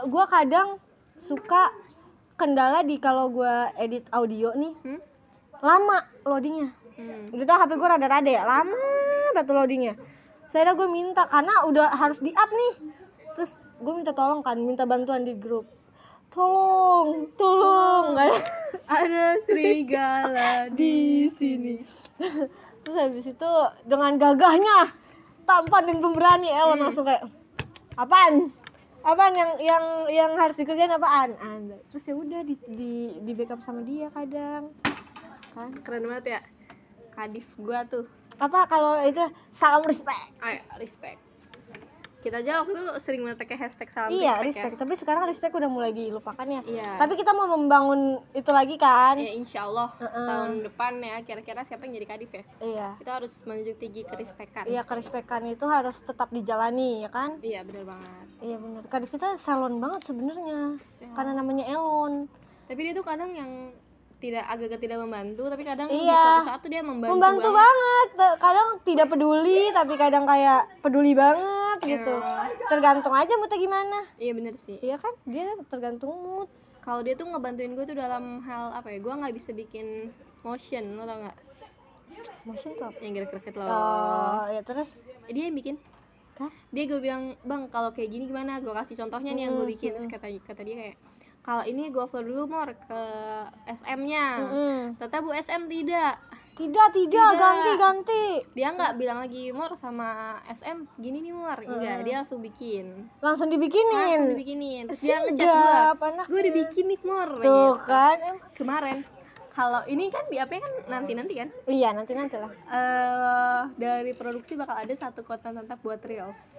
gue 0.00 0.24
kadang 0.28 0.78
suka 1.16 1.74
kendala 2.32 2.80
di 2.80 2.96
kalau 2.96 3.26
gue 3.28 3.50
edit 3.76 4.06
audio 4.10 4.54
nih 4.54 4.74
hmm? 4.80 5.00
lama 5.60 5.98
loadingnya 6.22 6.70
Hmm. 6.92 7.32
udah 7.32 7.46
tau 7.48 7.58
HP 7.58 7.72
gue 7.74 7.88
rada-rada 7.88 8.30
ya 8.30 8.44
lama 8.44 8.76
batu 9.32 9.50
loadingnya 9.50 9.96
saya 10.52 10.76
gue 10.76 10.84
minta 10.84 11.24
karena 11.24 11.64
udah 11.64 11.96
harus 11.96 12.20
di 12.20 12.28
up 12.36 12.50
nih. 12.52 12.92
Terus 13.32 13.56
gue 13.80 13.92
minta 13.96 14.12
tolong 14.12 14.44
kan 14.44 14.60
minta 14.60 14.84
bantuan 14.84 15.24
di 15.24 15.32
grup. 15.32 15.64
Tolong 16.28 17.32
tolong. 17.40 18.12
Nggak 18.12 18.36
ada 18.84 19.40
serigala 19.40 20.68
di 20.76 21.24
sini. 21.32 21.80
Terus 22.84 22.96
habis 23.00 23.32
itu 23.32 23.52
dengan 23.88 24.20
gagahnya 24.20 24.92
tampan 25.48 25.88
dan 25.88 25.98
pemberani 26.04 26.52
Elon 26.52 26.84
langsung 26.84 27.08
kayak 27.08 27.24
apaan? 27.96 28.52
Apaan 29.08 29.32
yang 29.32 29.52
yang 29.56 29.84
yang 30.12 30.32
harus 30.36 30.60
dikerjain 30.60 30.92
apaan? 30.92 31.32
Anda 31.40 31.80
terus 31.88 32.04
ya 32.04 32.12
udah 32.12 32.44
di, 32.44 32.60
di 32.68 32.92
di 33.24 33.32
backup 33.32 33.64
sama 33.64 33.80
dia 33.88 34.12
kadang. 34.12 34.68
Kan? 35.56 35.80
Keren 35.80 36.12
banget 36.12 36.36
ya 36.36 36.40
kadif 37.16 37.56
gua 37.56 37.88
tuh 37.88 38.04
apa 38.42 38.66
kalau 38.66 38.98
itu 39.06 39.22
salam 39.54 39.86
respect? 39.86 40.34
Ayo 40.42 40.58
respect. 40.82 41.18
Kita 42.22 42.38
aja 42.38 42.62
waktu 42.62 42.78
itu 42.78 42.86
sering 43.02 43.26
banget 43.26 43.42
pakai 43.42 43.58
hashtag 43.58 43.90
salam 43.90 44.14
iya 44.14 44.38
respect, 44.38 44.62
respect. 44.62 44.74
Tapi 44.78 44.94
sekarang 44.94 45.22
respect 45.26 45.54
udah 45.58 45.66
mulai 45.66 45.90
dilupakan 45.90 46.46
ya 46.46 46.62
Iya. 46.62 46.94
tapi 46.94 47.18
kita 47.18 47.34
mau 47.34 47.50
membangun 47.50 48.22
itu 48.30 48.46
lagi 48.54 48.78
kan? 48.78 49.18
Ya. 49.18 49.26
ya 49.26 49.32
insya 49.34 49.66
Allah 49.66 49.90
tahun 49.98 50.62
depan 50.62 51.02
ya 51.02 51.18
kira-kira 51.26 51.66
siapa 51.66 51.82
yang 51.82 51.98
jadi 51.98 52.06
kadif 52.06 52.30
ya? 52.30 52.44
Iya. 52.62 52.88
Kita 53.02 53.10
harus 53.18 53.42
menunjuk 53.42 53.74
tinggi 53.74 54.06
kerespekan. 54.06 54.70
Iya 54.70 54.86
kerespekan 54.86 55.50
itu 55.50 55.66
harus 55.66 55.98
tetap 55.98 56.30
dijalani 56.30 57.02
ya 57.02 57.10
kan? 57.10 57.42
Iya 57.42 57.66
benar 57.66 57.90
banget. 57.90 58.26
Iya 58.38 58.56
benar. 58.62 58.82
Kadif 58.86 59.10
kita 59.10 59.34
salon 59.34 59.82
banget 59.82 60.06
sebenarnya. 60.06 60.78
Karena 61.18 61.32
namanya 61.34 61.66
Elon. 61.66 62.30
tapi 62.62 62.86
dia 62.86 62.94
tuh 62.94 63.02
kadang 63.04 63.34
yang 63.34 63.74
tidak 64.22 64.46
agak 64.46 64.78
tidak 64.78 64.96
membantu 64.96 65.42
tapi 65.44 65.62
kadang 65.62 65.84
di 65.84 65.98
Iya. 66.00 66.14
suatu 66.14 66.46
saat 66.46 66.60
tuh 66.60 66.70
dia 66.70 66.78
membantu, 66.80 67.10
Membantu 67.12 67.48
banget. 67.50 68.06
Te- 68.14 68.38
Kadang 68.38 68.68
tidak 68.80 69.06
peduli 69.08 69.60
tapi 69.70 69.94
kadang 69.96 70.22
kayak 70.22 70.62
peduli 70.78 71.10
banget 71.12 71.78
gitu. 71.82 72.14
Tergantung 72.64 73.10
aja 73.12 73.34
moodnya 73.34 73.58
gimana. 73.58 73.98
iya 74.16 74.30
bener 74.30 74.54
sih 74.54 74.78
Iya 74.78 74.96
kan? 74.96 75.10
Dia 75.24 75.42
tergantung 75.66 76.14
mood. 76.16 76.46
kalau 76.78 76.98
dia 77.00 77.12
tuh 77.12 77.26
ngebantuin 77.26 77.72
gue 77.72 77.82
tuh 77.84 77.94
dalam 77.94 78.38
hal 78.40 78.70
apa 78.72 78.88
ya 78.88 78.98
gue 78.98 79.12
nggak 79.12 79.30
bisa 79.32 79.50
bikin 79.52 80.10
motion 80.40 80.94
lo 80.94 81.02
tau 81.02 81.14
nggak 81.16 81.36
Motion 82.42 82.74
tuh 82.74 82.84
apa? 82.84 82.98
yang 83.00 83.14
gerak-gerak 83.16 83.54
lo 83.54 83.62
Oh, 83.62 84.42
ya 84.48 84.60
terus 84.60 85.02
dia 85.26 85.46
yang 85.46 85.54
bikin 85.54 85.78
Ntar. 86.32 86.50
dia 86.68 86.84
gue 86.84 86.98
bilang 86.98 87.36
bang 87.40 87.68
kalau 87.68 87.90
kayak 87.90 88.08
gini 88.08 88.24
gimana 88.24 88.58
gue 88.58 88.72
kasih 88.72 88.96
contohnya 88.96 89.30
nih 89.30 89.42
yang 89.44 89.54
gue 89.54 89.68
bikin 89.68 89.92
terus 89.92 90.06
kata 90.06 90.26
kata 90.40 90.62
dia 90.62 90.76
kayak 90.76 90.96
kalau 91.42 91.62
ini 91.62 91.90
gue 91.90 91.98
upload 91.98 92.22
dulu 92.22 92.46
mor 92.46 92.70
ke 92.70 93.02
SM-nya 93.66 94.26
Mm. 94.42 94.82
ternyata 94.96 95.18
bu 95.18 95.30
SM 95.32 95.66
tidak. 95.66 96.14
Tidak, 96.52 96.88
tidak, 96.92 97.30
ganti, 97.34 97.72
ganti. 97.80 98.24
dia 98.52 98.68
nggak 98.70 99.00
bilang 99.00 99.24
lagi 99.24 99.48
mor 99.50 99.72
sama 99.72 100.36
SM 100.44 100.84
gini 101.00 101.24
nih 101.24 101.32
mor. 101.32 101.56
Enggak 101.56 102.04
dia 102.04 102.20
langsung 102.20 102.44
bikin. 102.44 103.08
Langsung 103.18 103.48
langsung 103.48 103.48
dibikinin. 103.48 104.20
dibikinin 104.28 104.84
terus 104.84 105.00
dia 105.00 105.16
ngechat 105.24 105.48
gue 105.96 106.10
gue 106.28 106.38
udah 106.44 106.54
bikin 106.60 106.84
nih 106.86 107.00
mor 107.02 107.30
Tuh 107.40 107.40
gitu. 107.40 107.88
kan. 107.88 108.16
Em- 108.20 108.42
kemarin. 108.52 108.98
Kalau 109.48 109.80
ini 109.84 110.12
kan 110.12 110.28
di 110.28 110.36
apa 110.36 110.60
kan 110.60 110.72
nanti 110.88 111.12
nanti 111.12 111.32
kan? 111.36 111.48
Iya, 111.64 111.96
nanti 111.96 112.12
nanti 112.12 112.36
lah. 112.36 112.52
eh 112.68 113.62
dari 113.74 114.12
produksi 114.12 114.52
bakal 114.52 114.76
ada 114.76 114.92
satu 114.92 115.24
konten 115.24 115.56
tetap 115.56 115.80
buat 115.80 116.04
reels. 116.04 116.52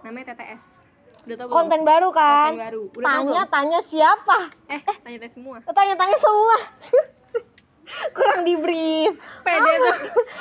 Namanya 0.00 0.32
TTS 0.32 0.95
udah 1.28 1.36
belum? 1.40 1.52
Konten 1.52 1.80
baru 1.82 2.08
kan? 2.10 2.50
Konten 2.50 2.62
baru. 2.62 2.82
Udah 2.88 3.02
tahu 3.04 3.24
Tanya, 3.28 3.42
tanya 3.46 3.80
siapa? 3.80 4.38
eh 4.68 4.80
tanya 5.00 5.18
tes 5.18 5.32
semua 5.32 5.56
Tanya-tanya 5.60 6.16
semua. 6.16 6.56
kurang 8.08 8.42
di 8.42 8.54
brief. 8.56 9.14
pede 9.40 9.72
tuh 9.78 9.94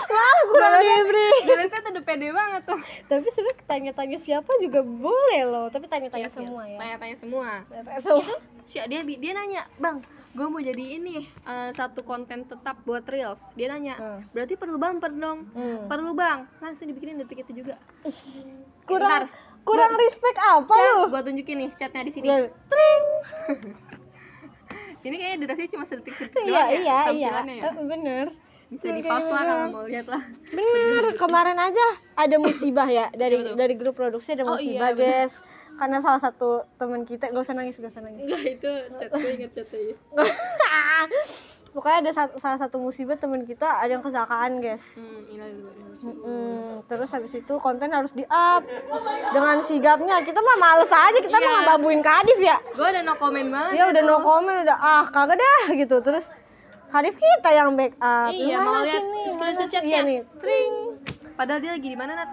Lah, 0.07 0.37
kurang 0.45 0.75
di 0.75 0.89
brief. 1.05 1.43
Dilihatnya 1.47 1.79
tuh 1.79 1.91
udah 1.91 2.03
pede 2.03 2.27
banget 2.29 2.61
tuh 2.63 2.79
Tapi 3.05 3.27
sebenarnya 3.27 3.63
tanya-tanya 3.63 4.17
siapa 4.17 4.49
juga 4.57 4.81
boleh 4.81 5.41
loh. 5.43 5.67
Tapi 5.67 5.85
tanya-tanya 5.85 6.25
Iya, 6.25 6.27
iya. 6.27 6.37
semua 6.41 6.61
ya. 6.63 6.77
tanya-tanya 6.79 7.15
semua 7.15 7.49
Tanya-tanya 7.63 7.99
semua. 7.99 8.25
si 8.63 8.81
dia 8.81 9.01
dia 9.01 9.31
nanya 9.31 9.61
bang 9.75 10.01
gue 10.31 10.41
mau 10.43 10.57
jadi 10.59 10.97
ini 10.97 11.21
eh, 11.21 11.69
satu 11.69 12.01
konten 12.01 12.43
tetap 12.43 12.81
buat 12.81 13.05
reels 13.05 13.53
dia 13.53 13.69
nanya 13.69 13.93
Hmm. 13.95 14.19
berarti 14.31 14.53
perlu 14.55 14.75
bumper 14.75 15.13
dong 15.13 15.45
Hmm. 15.47 15.85
perlu 15.85 16.11
bang 16.11 16.49
langsung 16.59 16.85
dibikinin 16.85 17.15
detik 17.15 17.45
itu 17.45 17.61
juga 17.61 17.77
Kurang 18.83 19.05
Bentar. 19.07 19.23
Kurang 19.65 19.97
respect 19.97 20.37
apa 20.39 20.71
lu? 20.71 20.97
gue 21.09 21.21
tunjukin 21.23 21.57
nih 21.57 21.69
chatnya 21.73 22.01
di 22.01 22.13
sini 22.13 22.25
Ya, 22.25 22.37
ini 25.03 25.15
kayaknya 25.15 25.37
durasinya 25.41 25.69
cuma 25.71 25.83
sedetik 25.83 26.13
sedetik 26.13 26.41
Iya, 26.43 26.49
doang 26.51 26.69
ya 26.71 26.77
iya, 26.79 26.99
iya. 27.11 27.31
ya 27.43 27.63
Eh, 27.63 27.73
Bener. 27.83 28.25
bisa 28.65 28.89
di 28.89 29.01
pause 29.01 29.25
lah 29.27 29.43
kalau 29.43 29.65
mau 29.71 29.85
lihat 29.85 30.07
lah 30.07 30.21
Bener, 30.47 31.13
kemarin 31.15 31.53
aja 31.55 31.85
ada 32.15 32.35
musibah 32.35 32.85
ya 32.87 33.09
dari 33.11 33.37
Betul. 33.37 33.53
dari 33.55 33.73
grup 33.75 33.93
produksi 33.93 34.33
ada 34.33 34.41
Oh, 34.43 34.53
musibah, 34.53 34.89
iya, 34.89 34.97
bener. 34.97 35.29
guys. 35.29 35.33
Karena 35.75 35.97
salah 35.99 36.17
satu 36.17 36.65
teman 36.75 37.03
kita 37.03 37.29
gak 37.29 37.41
usah 37.41 37.53
nangis, 37.53 37.77
gak 37.77 37.89
usah 37.89 38.01
nangis. 38.01 38.23
enggak 38.23 38.41
itu 38.49 38.71
chat 38.95 39.09
gue 39.11 39.31
inget 39.35 39.51
chatnya 39.51 39.93
Pokoknya 41.75 41.97
ada 41.99 42.11
satu- 42.13 42.39
salah 42.39 42.55
satu 42.55 42.79
musibah 42.79 43.13
teman 43.13 43.43
kita 43.43 43.67
ada 43.67 43.91
yang 43.91 43.99
kecelakaan, 43.99 44.57
guys. 44.57 44.95
hmm 44.95 45.35
lagi 45.35 45.59
Mm, 46.05 46.85
terus 46.85 47.09
habis 47.09 47.33
itu 47.33 47.53
konten 47.57 47.89
harus 47.89 48.11
di 48.11 48.21
up 48.25 48.61
dengan 49.31 49.57
sigapnya 49.59 50.21
kita 50.21 50.37
mah 50.37 50.57
males 50.57 50.87
aja. 50.87 51.17
Kita 51.17 51.33
mah 51.33 51.41
Iya. 51.41 51.57
ngebabuin 51.61 51.99
kadif 51.99 52.37
ya. 52.37 52.55
Gue 52.69 52.85
udah 52.85 53.01
no 53.01 53.15
comment 53.15 53.49
banget 53.49 53.71
ya 53.73 53.83
udah 53.89 54.03
no 54.03 54.17
comment 54.19 54.59
udah 54.61 54.77
ah 54.77 55.05
kagak 55.07 55.35
dah 55.35 55.65
gitu. 55.73 55.95
Terus 55.99 56.29
kadif 56.87 57.15
kita 57.15 57.49
yang 57.49 57.73
backup. 57.73 58.29
Iya, 58.29 58.53
Gimana 58.53 58.67
mau 58.69 58.83
lihat 58.83 58.93
sih 58.93 59.01
nih? 59.03 59.25
screenshot 59.25 59.39
Gimana? 59.57 59.57
Sih? 59.57 59.73
chatnya. 59.73 59.89
iya 59.89 60.01
nih. 60.03 60.19
Tring. 60.37 60.73
Padahal 61.33 61.59
dia 61.59 61.71
lagi 61.73 61.87
di 61.87 61.97
mana 61.97 62.11
nat? 62.13 62.29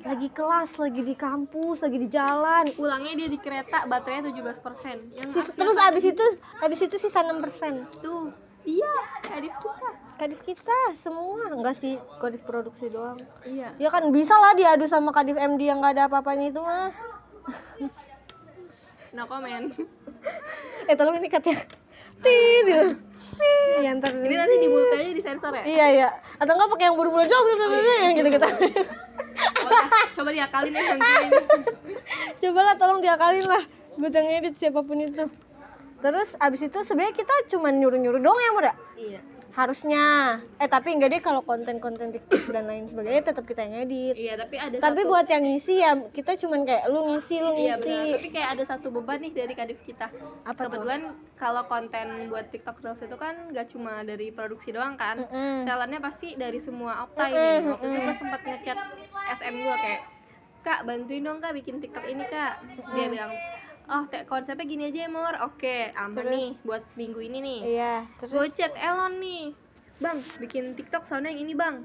Lagi 0.00 0.28
kelas 0.30 0.70
lagi 0.78 1.02
di 1.02 1.14
kampus 1.14 1.78
lagi 1.78 1.98
di 1.98 2.08
jalan. 2.08 2.64
Pulangnya 2.72 3.12
dia 3.16 3.28
di 3.28 3.36
kereta 3.36 3.84
baterainya 3.84 4.32
17% 4.32 5.12
yang 5.12 5.28
Sis- 5.28 5.52
terus 5.52 5.76
abis 5.78 6.04
itu 6.08 6.24
abis 6.58 6.80
itu 6.80 6.96
sisa 6.96 7.20
6% 7.20 7.84
tuh 8.00 8.32
iya 8.64 8.94
Adif 9.30 9.54
kita. 9.62 9.88
Kadif 10.18 10.40
kita 10.42 10.78
semua. 10.98 11.48
Enggak 11.54 11.78
sih 11.78 11.94
kadif 12.18 12.42
produksi 12.42 12.90
doang. 12.90 13.16
Iya. 13.46 13.72
Ya 13.78 13.88
kan 13.88 14.10
bisa 14.10 14.34
lah 14.36 14.52
diadu 14.58 14.84
sama 14.90 15.14
kadif 15.14 15.38
MD 15.38 15.70
yang 15.70 15.80
gak 15.80 15.96
ada 15.96 16.10
apa-apanya 16.10 16.50
itu 16.50 16.60
mah. 16.60 16.90
No 19.16 19.24
comment. 19.30 19.70
Eh 20.90 20.94
tolong 20.98 21.16
ini 21.16 21.30
katanya. 21.30 21.62
Tit 22.20 22.62
gitu. 22.68 22.86
Ya 23.80 23.96
ntar 23.96 24.12
ini 24.12 24.34
nanti 24.36 24.54
di 24.60 24.68
mulut 24.68 24.92
aja 24.92 25.08
di 25.08 25.22
sensor 25.24 25.56
ya? 25.56 25.64
Iya 25.64 25.86
iya. 25.94 26.08
Atau 26.36 26.52
enggak 26.58 26.68
pakai 26.76 26.84
yang 26.90 26.96
buru-buru 26.98 27.24
jauh 27.24 27.44
gitu 27.48 27.64
yang 28.04 28.14
gitu 28.18 28.28
gitu 28.28 28.48
Oke, 29.60 29.78
coba 30.20 30.30
diakalin 30.34 30.74
ya 30.74 30.82
nanti 30.96 31.12
cobalah 32.42 32.74
tolong 32.76 33.00
diakalin 33.00 33.46
lah. 33.46 33.62
Buat 33.96 34.12
yang 34.16 34.28
edit 34.42 34.54
siapa 34.58 34.84
pun 34.84 35.00
itu 35.00 35.24
terus 36.00 36.34
abis 36.40 36.66
itu 36.66 36.78
sebenarnya 36.82 37.14
kita 37.14 37.34
cuma 37.52 37.68
nyuruh-nyuruh 37.70 38.20
doang 38.20 38.40
ya 38.40 38.50
muda 38.56 38.72
iya. 38.96 39.20
Harusnya. 39.50 40.38
Eh 40.62 40.70
tapi 40.70 40.94
enggak 40.94 41.10
deh 41.10 41.22
kalau 41.22 41.42
konten-konten 41.42 42.14
TikTok 42.14 42.54
dan 42.54 42.70
lain 42.70 42.86
sebagainya 42.86 43.34
tetap 43.34 43.44
kita 43.46 43.66
yang 43.66 43.82
edit. 43.82 44.14
Iya 44.14 44.34
tapi 44.38 44.56
ada 44.56 44.76
tapi 44.78 45.02
satu 45.02 45.10
buat 45.10 45.26
yang 45.26 45.42
ngisi 45.42 45.74
ya 45.82 45.92
kita 46.14 46.38
cuman 46.38 46.62
kayak 46.62 46.84
lu 46.86 47.00
ngisi 47.10 47.36
lu 47.42 47.52
iya 47.58 47.74
ngisi. 47.74 47.90
benar. 47.90 48.14
Tapi 48.14 48.28
kayak 48.30 48.48
ada 48.54 48.64
satu 48.64 48.86
beban 48.94 49.18
nih 49.18 49.32
dari 49.34 49.54
kadif 49.58 49.82
kita. 49.82 50.06
Apa 50.46 50.70
kebetulan 50.70 51.12
kalau 51.34 51.66
konten 51.66 52.30
buat 52.30 52.46
TikTok 52.46 52.78
Reels 52.78 53.02
itu 53.02 53.16
kan 53.18 53.34
gak 53.50 53.66
cuma 53.74 54.06
dari 54.06 54.30
produksi 54.30 54.70
doang 54.70 54.94
kan. 54.94 55.18
Mm-mm. 55.26 55.66
talentnya 55.66 55.98
pasti 55.98 56.38
dari 56.38 56.62
semua 56.62 57.02
opta 57.04 57.26
ini. 57.26 57.74
Waktu 57.74 57.86
itu 57.90 57.98
gue 58.06 58.16
sempat 58.16 58.40
ngechat 58.46 58.78
SM 59.34 59.54
gue 59.66 59.76
kayak 59.82 60.02
kak 60.60 60.80
bantuin 60.86 61.26
dong 61.26 61.42
kak 61.42 61.52
bikin 61.58 61.82
TikTok 61.82 62.06
ini 62.06 62.22
kak. 62.30 62.62
Dia 62.94 63.06
bilang 63.10 63.34
oh 63.90 64.02
te- 64.06 64.24
konsepnya 64.24 64.64
gini 64.64 64.82
aja 64.88 65.06
ya 65.06 65.10
mor 65.10 65.34
oke 65.42 65.90
aman 65.98 66.14
Terus? 66.14 66.32
nih 66.32 66.48
buat 66.62 66.82
minggu 66.94 67.20
ini 67.26 67.38
nih. 67.42 67.60
Iya 67.76 67.94
gue 68.06 68.30
terus 68.30 68.54
chat 68.54 68.72
Elon 68.78 69.18
nih. 69.18 69.44
Bang 70.00 70.16
bikin 70.40 70.72
TikTok 70.78 71.04
soalnya 71.04 71.34
yang 71.34 71.42
ini 71.44 71.52
bang. 71.58 71.82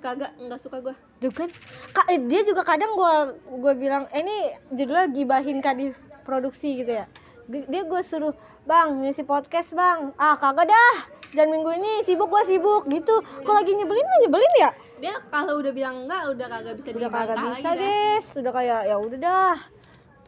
Kagak 0.00 0.32
nggak 0.40 0.60
suka 0.60 0.80
gue 0.80 0.94
Duh 1.20 1.28
kan? 1.28 1.52
Kak, 1.92 2.08
eh, 2.08 2.16
dia 2.24 2.40
juga 2.40 2.64
kadang 2.64 2.96
gua 2.96 3.36
gua 3.44 3.76
bilang 3.76 4.08
eh, 4.16 4.24
ini 4.24 4.36
judulnya 4.72 5.12
gibahin 5.12 5.60
kadif 5.60 5.92
produksi 6.24 6.80
gitu 6.80 7.04
ya. 7.04 7.04
Dia 7.50 7.82
gue 7.84 8.00
suruh 8.00 8.32
bang 8.64 9.04
ngisi 9.04 9.28
podcast 9.28 9.76
bang. 9.76 10.16
Ah 10.16 10.40
kagak 10.40 10.72
dah. 10.72 10.96
Dan 11.36 11.52
minggu 11.52 11.76
ini. 11.76 12.00
Sibuk 12.08 12.32
gua 12.32 12.40
sibuk. 12.48 12.88
Gitu. 12.88 13.12
Kalau 13.44 13.56
lagi 13.60 13.76
nyebelin 13.76 14.06
mah 14.08 14.18
nyebelin 14.24 14.54
ya? 14.56 14.70
Dia 15.00 15.14
kalau 15.28 15.60
udah 15.60 15.72
bilang 15.76 16.08
enggak 16.08 16.22
udah 16.32 16.46
kagak 16.48 16.74
bisa 16.80 16.88
udah 16.96 17.10
kagak 17.12 17.36
bisa 17.40 17.48
lagi 17.52 17.64
dah. 17.64 17.74
guys 17.76 18.26
udah 18.36 18.52
kayak 18.52 18.80
ya 18.84 18.96
udah 19.00 19.18
dah 19.20 19.56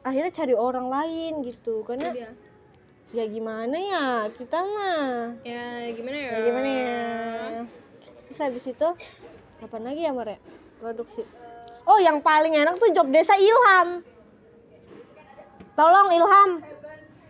akhirnya 0.03 0.33
cari 0.35 0.55
orang 0.55 0.87
lain 0.91 1.33
gitu. 1.47 1.87
Karena 1.87 2.11
Dia, 2.15 2.31
ya 3.15 3.25
gimana 3.27 3.77
ya 3.79 4.07
kita 4.35 4.59
mah. 4.63 5.39
Ya 5.47 5.91
gimana 5.95 6.17
ya? 6.19 6.31
Ya 6.31 6.39
gimana 6.43 6.69
ya? 6.69 7.03
Terus 8.29 8.39
habis 8.43 8.65
itu 8.67 8.89
apa 9.63 9.77
lagi 9.79 10.03
ya 10.03 10.11
Mare 10.11 10.43
produksi. 10.83 11.23
Oh 11.87 11.99
yang 11.99 12.23
paling 12.23 12.55
enak 12.55 12.79
tuh 12.79 12.91
job 12.95 13.11
desa 13.11 13.35
Ilham. 13.39 14.03
Tolong 15.75 16.09
Ilham. 16.15 16.51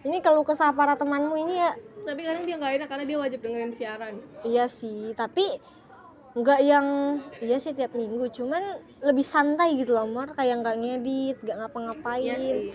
Ini 0.03 0.19
kalau 0.19 0.43
kesah 0.43 0.75
para 0.75 0.99
temanmu 0.99 1.39
ini 1.39 1.63
ya. 1.63 1.73
Tapi 2.03 2.21
kadang 2.27 2.43
dia 2.43 2.59
nggak 2.59 2.73
enak 2.83 2.89
karena 2.91 3.05
dia 3.07 3.19
wajib 3.21 3.39
dengerin 3.45 3.73
siaran. 3.73 4.15
Iya 4.43 4.67
sih 4.67 5.15
tapi 5.15 5.47
nggak 6.33 6.61
yang 6.65 6.87
iya 7.45 7.61
sih 7.61 7.77
tiap 7.77 7.93
minggu 7.93 8.25
cuman 8.33 8.81
lebih 9.05 9.21
santai 9.21 9.77
gitu 9.77 9.93
loh 9.93 10.09
Mar 10.09 10.33
kayak 10.33 10.65
nggak 10.65 10.77
ngedit 10.81 11.37
nggak 11.45 11.57
ngapa-ngapain 11.61 12.25
iya 12.25 12.37
sih 12.41 12.73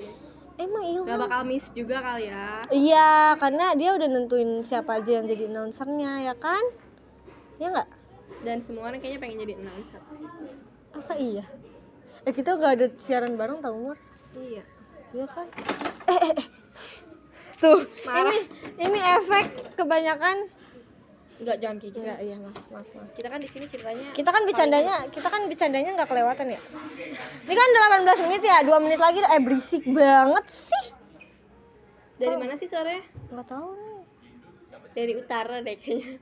emang 0.61 0.83
Ilham 0.85 1.05
nggak 1.09 1.21
bakal 1.25 1.41
miss 1.41 1.73
juga 1.73 1.97
kali 2.01 2.29
ya 2.29 2.61
Iya, 2.69 3.09
karena 3.37 3.65
dia 3.73 3.93
udah 3.93 4.07
nentuin 4.09 4.61
siapa 4.61 5.01
aja 5.01 5.21
yang 5.21 5.25
jadi 5.29 5.47
announcernya 5.47 6.11
ya 6.25 6.33
kan? 6.33 6.63
Ya 7.57 7.69
nggak? 7.73 7.89
dan 8.37 8.61
semua 8.61 8.93
orang 8.93 9.01
kayaknya 9.01 9.19
pengen 9.23 9.37
jadi 9.41 9.53
announcer 9.57 10.01
Apa 10.93 11.13
iya? 11.17 11.45
Eh 12.21 12.33
kita 12.33 12.53
nggak 12.53 12.73
ada 12.77 12.85
siaran 13.01 13.33
bareng 13.33 13.61
tau 13.61 13.73
Mar? 13.73 13.97
iya 14.37 14.61
Iya 15.15 15.25
kan? 15.25 15.47
Eh, 16.05 16.19
eh, 16.21 16.33
eh. 16.37 16.47
Tuh, 17.57 17.81
Marah. 18.05 18.29
ini 18.29 18.39
ini 18.77 18.99
efek 19.01 19.45
kebanyakan 19.73 20.45
nggak 21.37 21.57
jangan 21.57 21.77
kayak 21.77 21.87
gitu 21.87 21.97
enggak 22.01 22.19
iya 22.19 22.35
maaf 22.35 22.65
maaf, 22.67 22.87
maaf. 22.91 23.09
kita 23.13 23.27
kan 23.27 23.37
di 23.37 23.45
sini 23.45 23.65
ceritanya 23.65 24.05
Kita 24.11 24.29
kan 24.29 24.41
bercandanya, 24.41 24.95
kita 25.07 25.27
kan 25.27 25.41
bercandanya 25.45 25.89
nggak 25.93 26.09
kelewatan 26.09 26.47
ya. 26.49 26.59
Ini 27.45 27.53
kan 27.53 27.69
18 28.09 28.25
menit 28.25 28.41
ya, 28.41 28.57
2 28.65 28.73
menit 28.79 28.97
lagi 28.97 29.19
eh 29.21 29.37
berisik 29.37 29.83
banget 29.85 30.45
sih. 30.49 30.85
dari 32.15 32.33
mana 32.33 32.53
sih 32.53 32.65
suaranya 32.65 33.05
Nggak 33.29 33.47
tahu 33.47 33.67
nih. 33.71 34.01
dari 34.91 35.13
utara 35.13 35.55
deh 35.61 35.77
kayaknya 35.77 36.17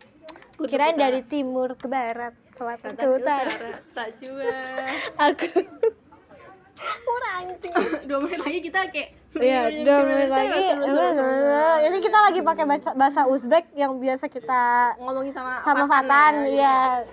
Kutub 0.54 0.68
Kirain 0.70 0.92
utara. 0.92 1.04
dari 1.08 1.22
timur 1.24 1.70
ke 1.74 1.88
barat, 1.88 2.36
selatan 2.52 2.92
ke 2.94 3.08
utara. 3.10 3.56
tak 3.92 4.10
jua 4.20 4.52
Aku 5.32 5.48
kurang 7.02 7.44
dua 8.08 8.20
menit 8.20 8.40
lagi 8.42 8.60
kita 8.62 8.92
kayak 8.92 9.10
Iya, 9.36 9.62
dua 9.84 9.98
menit 10.08 10.30
lagi. 10.32 10.64
Ini 11.86 11.98
kita 12.00 12.18
lagi 12.24 12.40
pakai 12.40 12.64
bahasa, 12.64 12.92
bahasa 12.96 13.22
Uzbek 13.28 13.68
yang 13.76 14.00
biasa 14.00 14.32
kita 14.32 14.96
ngomongin 15.00 15.36
sama 15.36 15.60
sama 15.60 15.84
Fatan, 15.92 16.48
ya. 16.48 17.04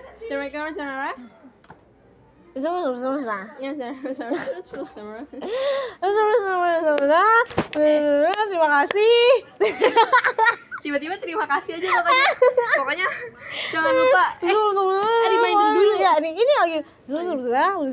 Assalamualaikum 5.97 6.53
warahmatullahi. 6.53 7.41
Ya, 7.81 8.43
Terima 8.45 8.69
kasih. 8.69 9.25
Tiba-tiba 10.83 11.15
terima 11.15 11.47
kasih 11.47 11.79
aja 11.79 11.87
pokoknya. 11.87 12.27
Pokoknya 12.77 13.07
jangan 13.71 13.91
lupa. 13.95 14.23
Eh, 14.43 15.27
reminder 15.31 15.69
dulu. 15.79 15.91
Ya, 15.95 16.11
ini 16.19 16.29
ini 16.35 16.53
lagi 16.59 16.79
Instagram 17.03 17.83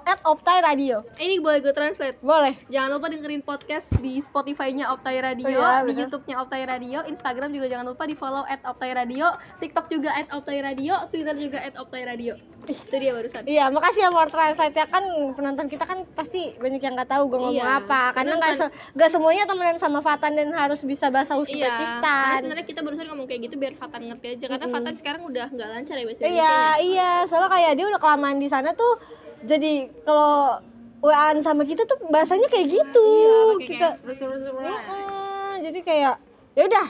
at 0.00 0.16
Optai 0.24 0.64
Radio. 0.64 1.04
ini 1.20 1.36
boleh 1.36 1.60
gue 1.60 1.68
translate 1.70 2.16
Boleh. 2.18 2.56
Jangan 2.66 2.88
lupa 2.90 3.12
dengerin 3.12 3.44
podcast 3.44 3.92
di 4.00 4.16
Spotify-nya 4.18 4.88
Optai 4.88 5.20
Radio, 5.20 5.44
Oh 5.44 5.52
iya, 5.52 5.84
di. 5.84 6.00
YouTube-nya 6.00 6.40
Optai 6.40 6.64
Radio, 6.64 7.04
Instagram 7.04 7.52
juga 7.52 7.68
jangan 7.68 7.92
lupa 7.92 8.08
di 8.08 8.16
follow 8.16 8.40
at 8.42 8.64
Optai 8.64 8.96
Radio, 8.96 9.28
TikTok 9.60 9.92
juga 9.92 10.16
at 10.16 10.32
Optai 10.32 10.64
Radio, 10.64 10.96
Twitter 11.12 11.36
juga 11.36 11.60
at 11.60 11.76
Optai 11.76 12.08
Radio. 12.08 12.32
Itu 12.64 12.88
dia 12.90 13.12
barusan. 13.12 13.44
Iya, 13.44 13.68
makasih 13.68 14.00
ya 14.00 14.10
More 14.10 14.32
Translate 14.32 14.72
ya 14.72 14.88
kan 14.88 15.04
penonton 15.36 15.68
kita 15.68 15.84
kan 15.84 16.08
pasti 16.10 16.56
banyak 16.56 16.80
yang 16.80 16.96
nggak 16.96 17.10
tahu 17.10 17.28
gue 17.28 17.36
ngomong 17.38 17.60
Iya. 17.60 17.84
apa 17.84 18.02
karena 18.14 18.40
nggak 18.40 18.54
kan? 18.56 18.60
se- 18.62 18.72
nggak 18.94 19.10
semuanya 19.12 19.44
temenan 19.44 19.76
sama 19.76 20.00
Fatan 20.00 20.32
dan 20.32 20.48
harus 20.50 20.80
bisa 20.80 21.12
bahasa 21.12 21.36
Iya, 21.36 21.44
Uzbekistan. 21.44 22.40
sebenarnya 22.40 22.64
kita 22.64 22.80
barusan 22.80 23.04
ngomong 23.06 23.28
kayak 23.28 23.40
gitu 23.44 23.60
biar 23.60 23.76
Fatan 23.76 24.08
ngerti 24.08 24.26
aja 24.32 24.46
karena 24.48 24.66
Fatan 24.66 24.94
sekarang 24.96 25.22
udah 25.22 25.46
nggak 25.46 25.68
lancar 25.70 25.94
ya 25.94 26.06
bahasa 26.16 26.24
Iya, 26.24 26.46
Indonesia. 26.46 26.82
iya, 26.84 27.10
soalnya 27.26 27.50
kayak 27.50 27.72
dia 27.74 27.86
udah 27.86 28.00
kelamaan 28.00 28.38
di 28.38 28.46
sana 28.46 28.70
tuh 28.72 28.94
jadi 29.42 29.72
kalau 30.02 30.62
WA-an 31.04 31.44
sama 31.44 31.62
kita 31.62 31.84
tuh 31.84 32.00
bahasanya 32.08 32.48
kayak 32.48 32.66
gitu. 32.70 33.04
Iya, 33.04 33.36
kita 33.60 33.88
kayak 33.92 33.94
bersur-bersur. 34.08 34.52
Heeh, 34.56 35.52
jadi 35.60 35.78
kayak 35.84 36.14
ya 36.54 36.62
udah 36.64 36.86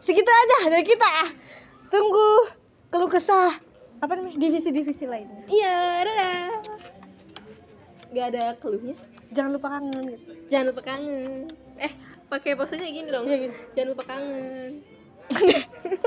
segitu 0.00 0.24
aja 0.24 0.72
dari 0.72 0.84
kita 0.84 1.04
ya. 1.04 1.26
Tunggu 1.88 2.48
keluh 2.88 3.06
kesah 3.06 3.52
apa 3.98 4.12
namanya 4.16 4.40
divisi-divisi 4.40 5.04
lainnya. 5.04 5.44
Iya, 5.44 5.76
dadah. 6.00 6.48
Gak 8.08 8.26
ada 8.32 8.44
keluhnya. 8.56 8.96
Jangan 9.28 9.50
lupa 9.52 9.68
kangen 9.68 10.16
gitu. 10.16 10.30
Jangan 10.48 10.66
lupa 10.72 10.80
kangen. 10.80 11.52
Eh, 11.76 11.92
pakai 12.24 12.56
posenya 12.56 12.88
gini 12.88 13.08
dong. 13.12 13.28
Iya, 13.28 13.36
gini. 13.36 13.56
Jangan 13.76 13.88
lupa 13.92 14.04
kangen. 14.08 14.70